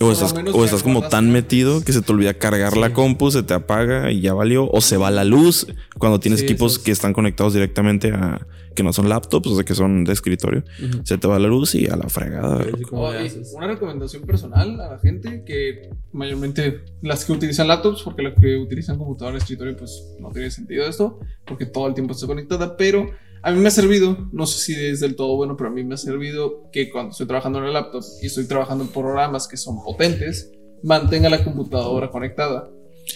O 0.00 0.12
estás, 0.12 0.34
o 0.52 0.82
como 0.82 1.08
tan 1.08 1.30
metido 1.32 1.82
que 1.82 1.92
se 1.92 2.02
te 2.02 2.12
olvida 2.12 2.34
cargar 2.34 2.76
la 2.76 2.92
compu, 2.92 3.30
se 3.30 3.42
te 3.42 3.54
apaga 3.54 4.12
y 4.12 4.20
ya 4.20 4.34
valió. 4.34 4.70
O 4.70 4.80
se 4.80 4.96
va 4.98 5.10
la 5.10 5.24
luz 5.24 5.66
cuando 5.98 6.20
tienes 6.20 6.40
Sí, 6.40 6.46
equipos 6.46 6.72
es- 6.72 6.78
que 6.80 6.92
están 6.92 7.12
conectados 7.14 7.54
directamente 7.54 8.12
a 8.12 8.46
que 8.76 8.84
no 8.84 8.92
son 8.92 9.08
laptops, 9.08 9.48
o 9.48 9.54
sea, 9.56 9.64
que 9.64 9.74
son 9.74 10.04
de 10.04 10.12
escritorio. 10.12 10.62
Ujú. 10.78 11.00
Se 11.04 11.18
te 11.18 11.26
va 11.26 11.38
la 11.40 11.48
luz 11.48 11.74
y 11.74 11.86
a 11.86 11.96
la 11.96 12.08
fregada. 12.08 12.64
Oh, 12.92 13.10
una 13.54 13.66
recomendación 13.66 14.22
personal 14.22 14.80
a 14.80 14.92
la 14.92 14.98
gente 14.98 15.42
que 15.44 15.90
mayormente 16.12 16.84
las 17.02 17.24
que 17.24 17.32
utilizan 17.32 17.66
laptops, 17.66 18.02
porque 18.02 18.22
las 18.22 18.34
que 18.34 18.56
utilizan 18.56 18.98
computadora 18.98 19.32
de 19.32 19.38
escritorio, 19.38 19.76
pues 19.76 20.14
no 20.20 20.30
tiene 20.30 20.50
sentido 20.50 20.86
esto, 20.86 21.18
porque 21.44 21.66
todo 21.66 21.88
el 21.88 21.94
tiempo 21.94 22.12
está 22.12 22.28
conectada, 22.28 22.76
pero 22.76 23.10
a 23.42 23.50
mí 23.50 23.60
me 23.60 23.68
ha 23.68 23.72
servido, 23.72 24.28
no 24.32 24.46
sé 24.46 24.58
si 24.58 24.74
es 24.74 25.00
del 25.00 25.16
todo 25.16 25.36
bueno, 25.36 25.56
pero 25.56 25.70
a 25.70 25.72
mí 25.72 25.82
me 25.84 25.94
ha 25.94 25.98
servido 25.98 26.68
que 26.70 26.90
cuando 26.90 27.12
estoy 27.12 27.26
trabajando 27.26 27.58
en 27.58 27.66
el 27.66 27.72
laptop 27.72 28.04
y 28.22 28.26
estoy 28.26 28.46
trabajando 28.46 28.84
en 28.84 28.90
programas 28.90 29.48
que 29.48 29.56
son 29.56 29.82
potentes, 29.82 30.52
mantenga 30.82 31.30
la 31.30 31.42
computadora 31.42 32.10
conectada, 32.10 32.70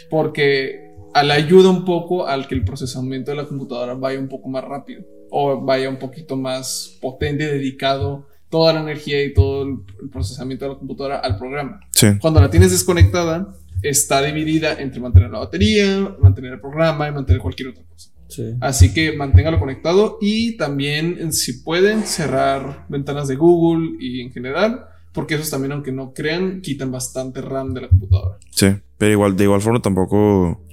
porque 0.08 0.89
le 1.14 1.32
ayuda 1.32 1.70
un 1.70 1.84
poco 1.84 2.26
al 2.26 2.46
que 2.48 2.54
el 2.54 2.64
procesamiento 2.64 3.30
de 3.30 3.36
la 3.36 3.46
computadora 3.46 3.94
vaya 3.94 4.18
un 4.18 4.28
poco 4.28 4.48
más 4.48 4.64
rápido 4.64 5.02
o 5.30 5.60
vaya 5.60 5.88
un 5.88 5.98
poquito 5.98 6.36
más 6.36 6.98
potente, 7.00 7.46
dedicado 7.46 8.26
toda 8.48 8.72
la 8.72 8.80
energía 8.80 9.22
y 9.24 9.32
todo 9.32 9.62
el 9.62 9.76
el 10.02 10.10
procesamiento 10.10 10.64
de 10.64 10.72
la 10.72 10.78
computadora 10.78 11.18
al 11.18 11.38
programa. 11.38 11.80
Sí. 11.92 12.08
Cuando 12.20 12.40
la 12.40 12.50
tienes 12.50 12.72
desconectada, 12.72 13.54
está 13.82 14.22
dividida 14.22 14.74
entre 14.74 15.00
mantener 15.00 15.30
la 15.30 15.40
batería, 15.40 16.16
mantener 16.20 16.54
el 16.54 16.60
programa 16.60 17.08
y 17.08 17.12
mantener 17.12 17.40
cualquier 17.40 17.68
otra 17.70 17.84
cosa. 17.84 18.10
Sí. 18.28 18.54
Así 18.60 18.92
que 18.94 19.16
manténgalo 19.16 19.58
conectado 19.58 20.18
y 20.20 20.56
también, 20.56 21.32
si 21.32 21.62
pueden, 21.62 22.04
cerrar 22.04 22.86
ventanas 22.88 23.28
de 23.28 23.36
Google 23.36 23.96
y 23.98 24.20
en 24.20 24.32
general, 24.32 24.84
porque 25.12 25.34
esos 25.34 25.50
también, 25.50 25.72
aunque 25.72 25.90
no 25.90 26.12
crean, 26.12 26.60
quitan 26.60 26.92
bastante 26.92 27.40
RAM 27.40 27.74
de 27.74 27.82
la 27.82 27.88
computadora. 27.88 28.38
Sí, 28.50 28.68
pero 28.98 29.12
igual, 29.12 29.36
de 29.36 29.44
igual 29.44 29.60
forma 29.60 29.82
tampoco. 29.82 30.64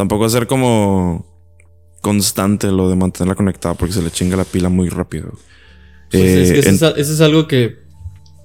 Tampoco 0.00 0.24
hacer 0.24 0.46
como 0.46 1.26
constante 2.00 2.68
lo 2.72 2.88
de 2.88 2.96
mantenerla 2.96 3.34
conectada 3.34 3.74
porque 3.74 3.92
se 3.92 4.00
le 4.00 4.10
chinga 4.10 4.34
la 4.34 4.44
pila 4.46 4.70
muy 4.70 4.88
rápido. 4.88 5.32
Pues 6.10 6.22
Eh, 6.24 6.42
es 6.42 6.52
que 6.52 6.58
eso, 6.60 6.68
en- 6.70 6.74
es, 6.76 6.82
a- 6.82 6.90
eso 6.92 7.12
es 7.12 7.20
algo 7.20 7.46
que 7.46 7.76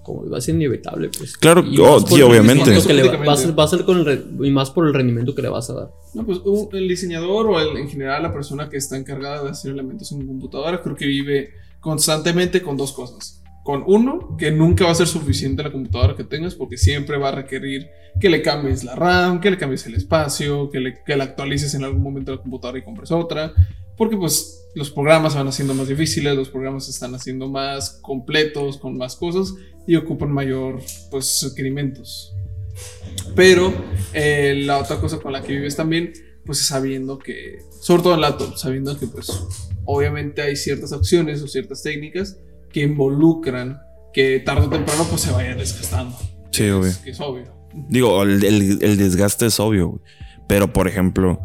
como 0.04 0.30
va 0.30 0.38
a 0.40 0.42
ser 0.42 0.56
inevitable, 0.56 1.10
pues. 1.18 1.38
Claro, 1.38 1.64
Y 1.66 1.80
oh, 1.80 2.02
sí, 2.02 2.22
obviamente. 2.22 2.66
rendimiento 2.66 2.88
que 2.88 2.94
le 2.94 3.04
va, 3.26 3.34
a 3.34 3.38
ser, 3.38 3.58
va 3.58 3.64
a 3.64 3.68
ser 3.70 3.86
con 3.86 4.00
el 4.00 4.06
re- 4.06 4.24
y 4.46 4.52
más 4.52 4.70
por 4.70 4.86
el 4.86 4.94
rendimiento 4.94 5.34
que 5.34 5.42
le 5.44 5.48
vas 5.48 5.70
a 5.70 5.74
dar. 5.76 5.92
No, 6.14 6.26
pues 6.26 6.40
un- 6.44 6.68
el 6.74 6.90
diseñador 6.90 7.48
o 7.48 7.58
el- 7.62 7.78
en 7.78 7.88
general 7.90 8.22
la 8.22 8.34
persona 8.34 8.70
que 8.70 8.76
está 8.76 8.98
encargada 8.98 9.44
de 9.46 9.52
hacer 9.52 9.72
elementos 9.72 10.12
en 10.12 10.28
computadora 10.28 10.84
creo 10.84 10.98
que 10.98 11.06
vive 11.08 11.52
constantemente 11.80 12.62
con 12.62 12.76
dos 12.76 12.92
cosas. 12.92 13.42
Con 13.66 13.84
uno, 13.88 14.38
que 14.38 14.52
nunca 14.52 14.86
va 14.86 14.92
a 14.92 14.96
ser 14.96 15.08
suficiente 15.08 15.64
la 15.64 15.72
computadora 15.72 16.16
que 16.16 16.24
tengas 16.24 16.54
porque 16.54 16.78
siempre 16.78 17.18
va 17.18 17.30
a 17.30 17.32
requerir 17.32 17.90
que 18.20 18.30
le 18.30 18.44
cambies 18.44 18.84
la 18.84 18.94
RAM, 18.94 19.42
que 19.42 19.50
le 19.50 19.58
cambies 19.58 19.88
el 19.88 19.96
espacio, 19.96 20.70
que, 20.70 20.80
le, 20.80 21.04
que 21.04 21.18
la 21.18 21.24
actualices 21.24 21.74
en 21.74 21.84
algún 21.84 22.04
momento 22.04 22.32
la 22.32 22.38
computadora 22.44 22.78
y 22.78 22.84
compres 22.84 23.10
otra. 23.10 23.56
Porque 23.98 24.18
pues 24.18 24.68
los 24.76 24.92
programas 24.92 25.34
van 25.34 25.48
haciendo 25.48 25.74
más 25.74 25.88
difíciles, 25.88 26.36
los 26.36 26.50
programas 26.50 26.86
se 26.86 26.92
están 26.92 27.16
haciendo 27.16 27.50
más 27.50 27.98
completos, 28.04 28.78
con 28.78 28.98
más 28.98 29.16
cosas 29.16 29.56
y 29.88 29.96
ocupan 29.96 30.32
mayor 30.32 30.80
pues 31.10 31.42
requerimientos. 31.50 32.36
Pero 33.36 33.74
eh, 34.14 34.62
la 34.64 34.78
otra 34.78 34.98
cosa 34.98 35.18
con 35.18 35.34
la 35.34 35.42
que 35.42 35.54
vives 35.54 35.76
también, 35.76 36.14
pues 36.46 36.60
es 36.60 36.68
sabiendo 36.68 37.18
que, 37.18 37.64
sobre 37.82 38.04
todo 38.04 38.14
en 38.14 38.22
laptop, 38.22 38.58
sabiendo 38.58 38.96
que 38.96 39.08
pues 39.08 39.32
obviamente 39.86 40.44
hay 40.44 40.56
ciertas 40.56 40.94
acciones 40.94 41.42
o 41.42 41.48
ciertas 41.48 41.82
técnicas 41.82 42.38
que 42.76 42.82
involucran 42.84 43.80
que 44.14 44.40
tarde 44.42 44.68
o 44.68 44.70
temprano 44.70 45.06
pues 45.10 45.22
se 45.22 45.32
vayan 45.32 45.58
desgastando. 45.58 46.16
Sí, 46.52 46.64
Que 46.64 46.68
es- 46.68 46.74
obvio. 46.74 46.92
Que 47.06 47.10
es 47.12 47.20
obvio. 47.22 47.44
Digo, 47.90 48.22
el, 48.24 48.44
el- 48.44 48.80
el 48.84 48.98
desgaste 48.98 49.46
es 49.46 49.60
obvio, 49.62 49.88
güey. 49.92 50.02
Pero, 50.48 50.72
por 50.74 50.88
ejemplo, 50.90 51.40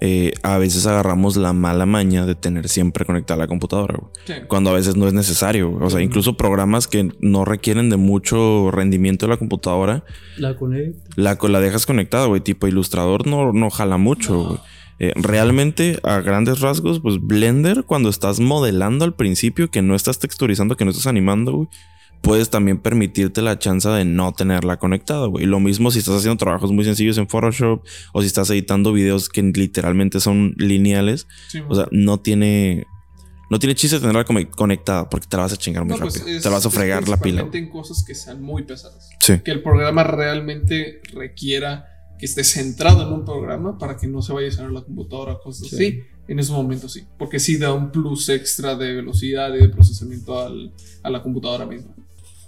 eh, 0.00 0.32
a 0.42 0.58
veces 0.58 0.86
agarramos 0.86 1.36
la 1.36 1.52
mala 1.52 1.86
maña 1.86 2.26
de 2.26 2.34
tener 2.34 2.68
siempre 2.68 3.04
conectada 3.04 3.38
la 3.38 3.46
computadora, 3.46 3.96
güey. 3.98 4.10
Sí. 4.26 4.32
Cuando 4.48 4.70
a 4.70 4.72
veces 4.74 4.96
no 4.96 5.06
es 5.06 5.12
necesario. 5.12 5.70
güey. 5.70 5.84
O 5.86 5.90
sea, 5.90 6.00
incluso 6.00 6.36
programas 6.36 6.88
que 6.88 7.10
no 7.20 7.44
requieren 7.44 7.90
de 7.90 7.96
mucho 7.96 8.70
rendimiento 8.70 9.26
de 9.26 9.30
la 9.30 9.36
computadora, 9.36 10.04
La 10.36 10.56
conecta. 10.56 10.98
la, 11.16 11.38
la 11.40 11.60
dejas 11.60 11.86
conectada, 11.86 12.26
güey. 12.26 12.40
Tipo 12.40 12.66
Ilustrador 12.66 13.26
no, 13.26 13.52
no 13.52 13.70
jala 13.70 13.96
mucho, 13.98 14.44
güey. 14.44 14.58
Eh, 15.00 15.12
realmente, 15.16 15.98
a 16.04 16.20
grandes 16.20 16.60
rasgos, 16.60 17.00
pues 17.00 17.16
Blender, 17.20 17.84
cuando 17.84 18.08
estás 18.08 18.38
modelando 18.40 19.04
al 19.04 19.14
principio, 19.14 19.70
que 19.70 19.82
no 19.82 19.94
estás 19.94 20.18
texturizando, 20.18 20.76
que 20.76 20.84
no 20.84 20.92
estás 20.92 21.06
animando, 21.08 21.52
güey, 21.52 21.68
puedes 22.22 22.48
también 22.48 22.78
permitirte 22.78 23.42
la 23.42 23.58
chance 23.58 23.88
de 23.88 24.04
no 24.04 24.32
tenerla 24.32 24.78
conectada, 24.78 25.26
güey. 25.26 25.46
Lo 25.46 25.60
mismo 25.60 25.90
si 25.90 25.98
estás 25.98 26.14
haciendo 26.16 26.38
trabajos 26.38 26.72
muy 26.72 26.84
sencillos 26.84 27.18
en 27.18 27.28
Photoshop 27.28 27.82
o 28.12 28.20
si 28.22 28.28
estás 28.28 28.48
editando 28.50 28.92
videos 28.92 29.28
que 29.28 29.42
literalmente 29.42 30.20
son 30.20 30.54
lineales. 30.56 31.26
Sí, 31.48 31.60
O 31.68 31.74
sea, 31.74 31.86
no 31.90 32.20
tiene. 32.20 32.86
No 33.50 33.58
tiene 33.58 33.74
chiste 33.74 34.00
tenerla 34.00 34.24
conectada 34.24 35.08
porque 35.10 35.26
te 35.28 35.36
la 35.36 35.42
vas 35.42 35.52
a 35.52 35.56
chingar 35.58 35.84
muy 35.84 35.92
No, 35.94 36.00
pues, 36.00 36.14
rápido. 36.18 36.36
es- 36.38 36.42
te 36.42 36.48
la 36.48 36.54
vas 36.54 36.64
a 36.66 36.70
fregar 36.70 37.06
la 37.08 37.18
pila. 37.18 37.46
en 37.52 37.68
cosas 37.68 38.02
que 38.02 38.14
sean 38.14 38.40
muy 38.42 38.62
pesadas. 38.62 39.10
Sí. 39.20 39.40
Que 39.44 39.50
el 39.50 39.62
programa 39.62 40.02
realmente 40.02 41.02
requiera 41.12 41.84
que 42.18 42.26
esté 42.26 42.44
centrado 42.44 43.02
en 43.06 43.12
un 43.12 43.24
programa 43.24 43.76
para 43.78 43.96
que 43.96 44.06
no 44.06 44.22
se 44.22 44.32
vaya 44.32 44.48
a 44.48 44.50
llenar 44.50 44.70
la 44.72 44.82
computadora, 44.82 45.38
cosas 45.42 45.68
Sí. 45.68 45.74
así. 45.76 46.00
En 46.26 46.38
esos 46.38 46.56
momentos 46.56 46.92
sí. 46.92 47.04
Porque 47.18 47.38
sí 47.38 47.58
da 47.58 47.72
un 47.74 47.90
plus 47.90 48.28
extra 48.30 48.74
de 48.76 48.94
velocidad 48.94 49.52
y 49.54 49.58
de 49.58 49.68
procesamiento 49.68 50.38
al- 50.40 50.72
a 51.02 51.10
la 51.10 51.22
computadora 51.22 51.66
misma. 51.66 51.94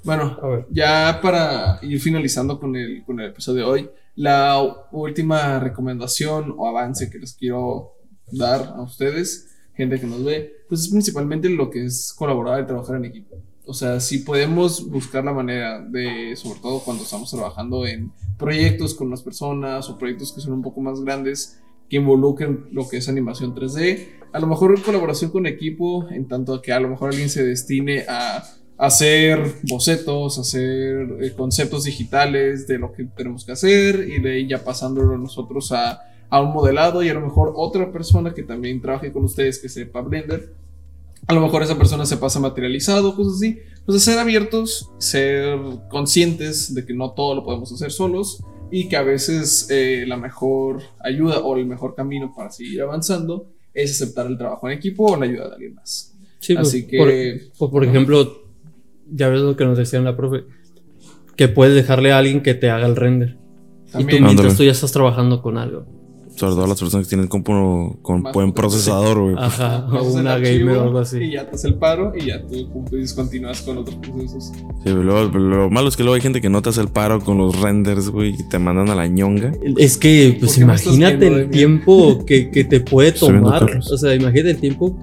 Bueno, 0.03 0.39
A 0.41 0.47
ver. 0.49 0.67
ya 0.71 1.19
para 1.21 1.79
ir 1.83 2.01
finalizando 2.01 2.59
con 2.61 2.75
el, 2.77 3.03
con 3.05 3.19
el 3.21 3.31
episodio 3.31 3.65
de 3.65 3.71
hoy, 3.71 3.91
la 4.15 4.63
última 4.93 5.59
recomendación 5.61 6.55
o 6.57 6.69
avance 6.69 7.11
que 7.11 7.19
les 7.19 7.35
quiero 7.35 7.93
dar 8.33 8.73
a 8.77 8.83
ustedes, 8.83 9.49
gente 9.75 10.01
que 10.01 10.07
nos 10.07 10.25
ve, 10.25 10.53
pues 10.69 10.83
es 10.83 10.89
principalmente 10.89 11.51
lo 11.51 11.69
que 11.69 11.85
es 11.85 12.15
colaborar 12.17 12.63
y 12.63 12.67
trabajar 12.67 12.97
en 12.97 13.05
equipo. 13.05 13.37
O 13.67 13.75
sea, 13.75 13.99
si 13.99 14.19
podemos 14.19 14.89
buscar 14.89 15.25
la 15.25 15.33
manera 15.33 15.81
de, 15.81 16.37
sobre 16.37 16.61
todo 16.61 16.81
cuando 16.81 17.03
estamos 17.03 17.31
trabajando 17.31 17.85
en 17.85 18.13
proyectos 18.39 18.95
con 18.95 19.11
las 19.11 19.23
personas 19.23 19.91
o 19.91 19.99
proyectos 19.99 20.33
que 20.33 20.41
son 20.41 20.53
un 20.53 20.63
poco 20.63 20.81
más 20.81 21.01
grandes, 21.01 21.61
que 21.89 21.97
involucren 21.97 22.67
lo 22.71 22.89
que 22.89 22.99
es 22.99 23.09
animación 23.09 23.55
3D, 23.55 24.07
a 24.33 24.39
lo 24.39 24.47
mejor 24.47 24.81
colaboración 24.83 25.31
con 25.31 25.47
equipo, 25.47 26.09
en 26.11 26.29
tanto 26.29 26.63
que 26.63 26.73
a 26.73 26.81
lo 26.81 26.89
mejor 26.89 27.11
alguien 27.11 27.29
se 27.29 27.45
destine 27.45 28.05
a 28.09 28.45
hacer 28.79 29.41
bocetos, 29.63 30.39
hacer 30.39 31.17
eh, 31.21 31.33
conceptos 31.37 31.85
digitales 31.85 32.67
de 32.67 32.79
lo 32.79 32.93
que 32.93 33.05
tenemos 33.05 33.45
que 33.45 33.53
hacer 33.53 34.07
y 34.09 34.21
de 34.21 34.33
ahí 34.33 34.49
ya 34.49 34.63
pasándolo 34.63 35.17
nosotros 35.17 35.73
a, 35.73 36.03
a 36.29 36.41
un 36.41 36.53
modelado 36.53 37.03
y 37.03 37.09
a 37.09 37.15
lo 37.15 37.21
mejor 37.21 37.53
otra 37.57 37.91
persona 37.91 38.35
que 38.35 38.43
también 38.43 38.81
trabaje 38.81 39.13
con 39.13 39.25
ustedes 39.25 39.59
que 39.59 39.69
sepa 39.69 40.03
Blender. 40.03 40.55
A 41.29 41.35
lo 41.35 41.41
mejor 41.41 41.63
esa 41.63 41.77
persona 41.77 42.07
se 42.07 42.17
pasa 42.19 42.39
materializado, 42.41 43.17
cosas 43.17 43.35
así. 43.37 43.59
Pues 43.85 44.03
ser 44.03 44.19
abiertos, 44.19 44.91
ser 44.99 45.59
conscientes 45.91 46.73
de 46.75 46.85
que 46.87 46.95
no 46.95 47.13
todo 47.13 47.35
lo 47.35 47.45
podemos 47.45 47.73
hacer 47.73 47.91
solos 47.91 48.43
y 48.71 48.89
que 48.89 48.97
a 48.97 49.03
veces 49.03 49.69
eh, 49.71 50.05
la 50.07 50.17
mejor 50.17 50.83
ayuda 51.01 51.39
o 51.41 51.57
el 51.57 51.67
mejor 51.67 51.95
camino 51.95 52.33
para 52.37 52.51
seguir 52.51 52.83
avanzando 52.83 53.49
es 53.75 53.91
aceptar 54.01 54.27
el 54.27 54.39
trabajo 54.39 54.69
en 54.69 54.77
equipo 54.79 55.13
o 55.13 55.17
la 55.17 55.27
ayuda 55.27 55.49
de 55.49 55.55
alguien 55.55 55.75
más. 55.75 56.17
Sí, 56.41 56.55
pues, 56.55 56.69
Así 56.69 56.87
que- 56.87 56.97
Por, 56.99 57.09
pues, 57.59 57.71
por 57.71 57.85
ejemplo, 57.85 58.43
ya 59.13 59.29
ves 59.29 59.41
lo 59.41 59.57
que 59.57 59.65
nos 59.65 59.77
decían 59.79 60.05
la 60.05 60.17
profe. 60.17 60.45
Que 61.37 61.49
puedes 61.49 61.75
dejarle 61.75 62.13
a 62.13 62.19
alguien 62.19 62.43
que 62.43 62.55
te 62.55 62.71
haga 62.71 62.87
el 62.87 62.97
render. 62.97 63.37
y 63.99 63.99
tú 64.05 64.17
mientras 64.27 64.57
tú 64.57 64.65
ya 64.65 64.73
estás 64.73 64.93
trabajando 64.93 65.43
con 65.43 65.59
algo. 65.59 65.87
Sobre 66.37 66.55
todo 66.55 66.67
las 66.67 66.79
personas 66.79 67.07
que 67.07 67.09
tienen 67.11 67.29
compu 67.29 67.99
con 68.03 68.23
Más 68.23 68.33
buen 68.35 68.53
procesador, 68.53 69.19
güey. 69.21 69.35
Ajá, 69.39 69.87
o 69.91 70.03
una 70.13 70.37
gamer 70.39 70.77
o 70.77 70.83
algo 70.83 70.99
Y 70.99 71.03
así. 71.03 71.31
ya 71.33 71.49
te 71.49 71.57
hace 71.57 71.69
el 71.69 71.75
paro 71.77 72.13
y 72.15 72.27
ya 72.27 72.43
tú 72.47 72.69
continúas 73.17 73.63
con 73.63 73.79
otros 73.79 73.97
procesos. 73.97 74.53
Sí, 74.85 74.91
luego- 74.91 75.39
lo 75.39 75.71
malo 75.71 75.89
es 75.89 75.97
que 75.97 76.03
luego 76.03 76.15
hay 76.15 76.21
gente 76.21 76.41
que 76.43 76.51
no 76.51 76.61
te 76.61 76.69
hace 76.69 76.83
el 76.83 76.89
paro 76.89 77.21
con 77.21 77.39
los 77.39 77.59
renders, 77.61 78.11
güey, 78.11 78.35
y 78.39 78.43
te 78.49 78.59
mandan 78.59 78.91
a 78.91 78.95
la 78.95 79.07
ñonga. 79.07 79.53
Es 79.79 79.97
que, 79.97 80.37
pues 80.39 80.53
¿Por 80.53 80.61
qué 80.61 80.67
me 80.67 80.75
estás 80.75 80.95
imagínate 80.97 81.27
el 81.29 81.51
tiempo 81.51 82.25
que, 82.27 82.51
que 82.51 82.65
te 82.65 82.81
puede 82.81 83.13
tomar. 83.13 83.65
O 83.91 83.97
sea, 83.97 84.15
imagínate 84.15 84.51
el 84.51 84.59
tiempo. 84.59 84.95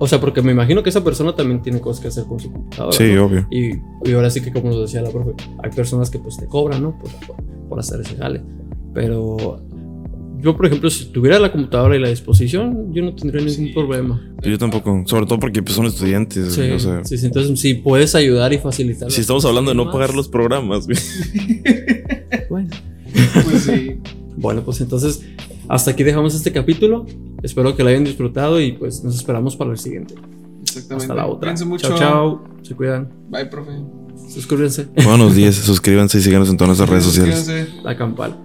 O 0.00 0.06
sea, 0.06 0.20
porque 0.20 0.40
me 0.42 0.52
imagino 0.52 0.82
que 0.82 0.90
esa 0.90 1.02
persona 1.04 1.34
también 1.34 1.60
tiene 1.60 1.80
cosas 1.80 2.00
que 2.00 2.08
hacer 2.08 2.24
con 2.24 2.38
su 2.40 2.50
computadora. 2.52 2.96
Sí, 2.96 3.12
¿no? 3.14 3.26
obvio. 3.26 3.46
Y, 3.50 3.72
y 4.08 4.12
ahora 4.14 4.30
sí 4.30 4.40
que, 4.40 4.52
como 4.52 4.68
nos 4.70 4.80
decía 4.80 5.02
la 5.02 5.10
profe, 5.10 5.32
hay 5.62 5.70
personas 5.70 6.08
que 6.08 6.18
pues 6.20 6.36
te 6.36 6.46
cobran, 6.46 6.82
¿no? 6.82 6.96
Por, 6.98 7.10
por, 7.26 7.36
por 7.68 7.78
hacer 7.80 8.00
ese 8.00 8.16
jale. 8.16 8.40
Pero 8.94 9.60
yo, 10.40 10.56
por 10.56 10.66
ejemplo, 10.66 10.88
si 10.90 11.06
tuviera 11.06 11.38
la 11.38 11.50
computadora 11.52 11.96
y 11.96 12.00
la 12.00 12.08
disposición, 12.08 12.92
yo 12.92 13.02
no 13.02 13.14
tendría 13.14 13.40
ningún 13.44 13.66
Sí. 13.68 13.72
problema. 13.74 14.20
Yo 14.42 14.56
tampoco. 14.58 15.02
Sobre 15.06 15.26
todo 15.26 15.38
porque 15.38 15.62
pues, 15.62 15.74
son 15.74 15.86
estudiantes, 15.86 16.52
Sí, 16.54 16.70
o 16.70 16.78
sea. 16.78 17.04
sí, 17.04 17.18
sí, 17.18 17.26
entonces 17.26 17.58
si 17.60 17.74
puedes 17.74 18.14
ayudar 18.14 18.52
y 18.52 18.58
facilitar. 18.58 19.10
Si 19.10 19.20
estamos 19.20 19.44
hablando 19.44 19.70
de 19.70 19.74
no 19.76 19.90
pagar 19.90 20.14
los 20.14 20.28
programas. 20.28 20.86
Bueno. 22.50 22.68
Pues 23.44 23.62
sí. 23.64 23.98
Bueno, 24.36 24.62
pues 24.62 24.80
entonces 24.80 25.22
hasta 25.68 25.90
aquí 25.90 26.02
dejamos 26.04 26.34
este 26.34 26.52
capítulo. 26.52 27.04
Espero 27.42 27.74
que 27.76 27.82
lo 27.82 27.88
hayan 27.90 28.04
disfrutado 28.04 28.60
y 28.60 28.72
pues 28.72 29.02
nos 29.04 29.14
esperamos 29.16 29.56
para 29.56 29.70
el 29.72 29.78
siguiente. 29.78 30.14
Exactamente. 30.62 31.04
Hasta 31.04 31.14
la 31.14 31.26
otra. 31.26 31.40
Cuídense 31.50 31.64
mucho. 31.64 31.88
Chao, 31.88 31.98
chao. 31.98 32.44
Se 32.62 32.74
cuidan. 32.74 33.08
Bye, 33.28 33.46
profe. 33.46 33.72
Suscríbanse. 34.28 34.86
Buenos 35.04 35.34
días, 35.34 35.54
suscríbanse 35.56 36.18
y 36.18 36.22
síganos 36.22 36.48
en 36.50 36.56
todas 36.56 36.68
nuestras 36.68 36.88
redes 36.90 37.04
sociales. 37.04 37.36
Suscríbanse. 37.38 37.82
La 37.82 37.96
campal. 37.96 38.36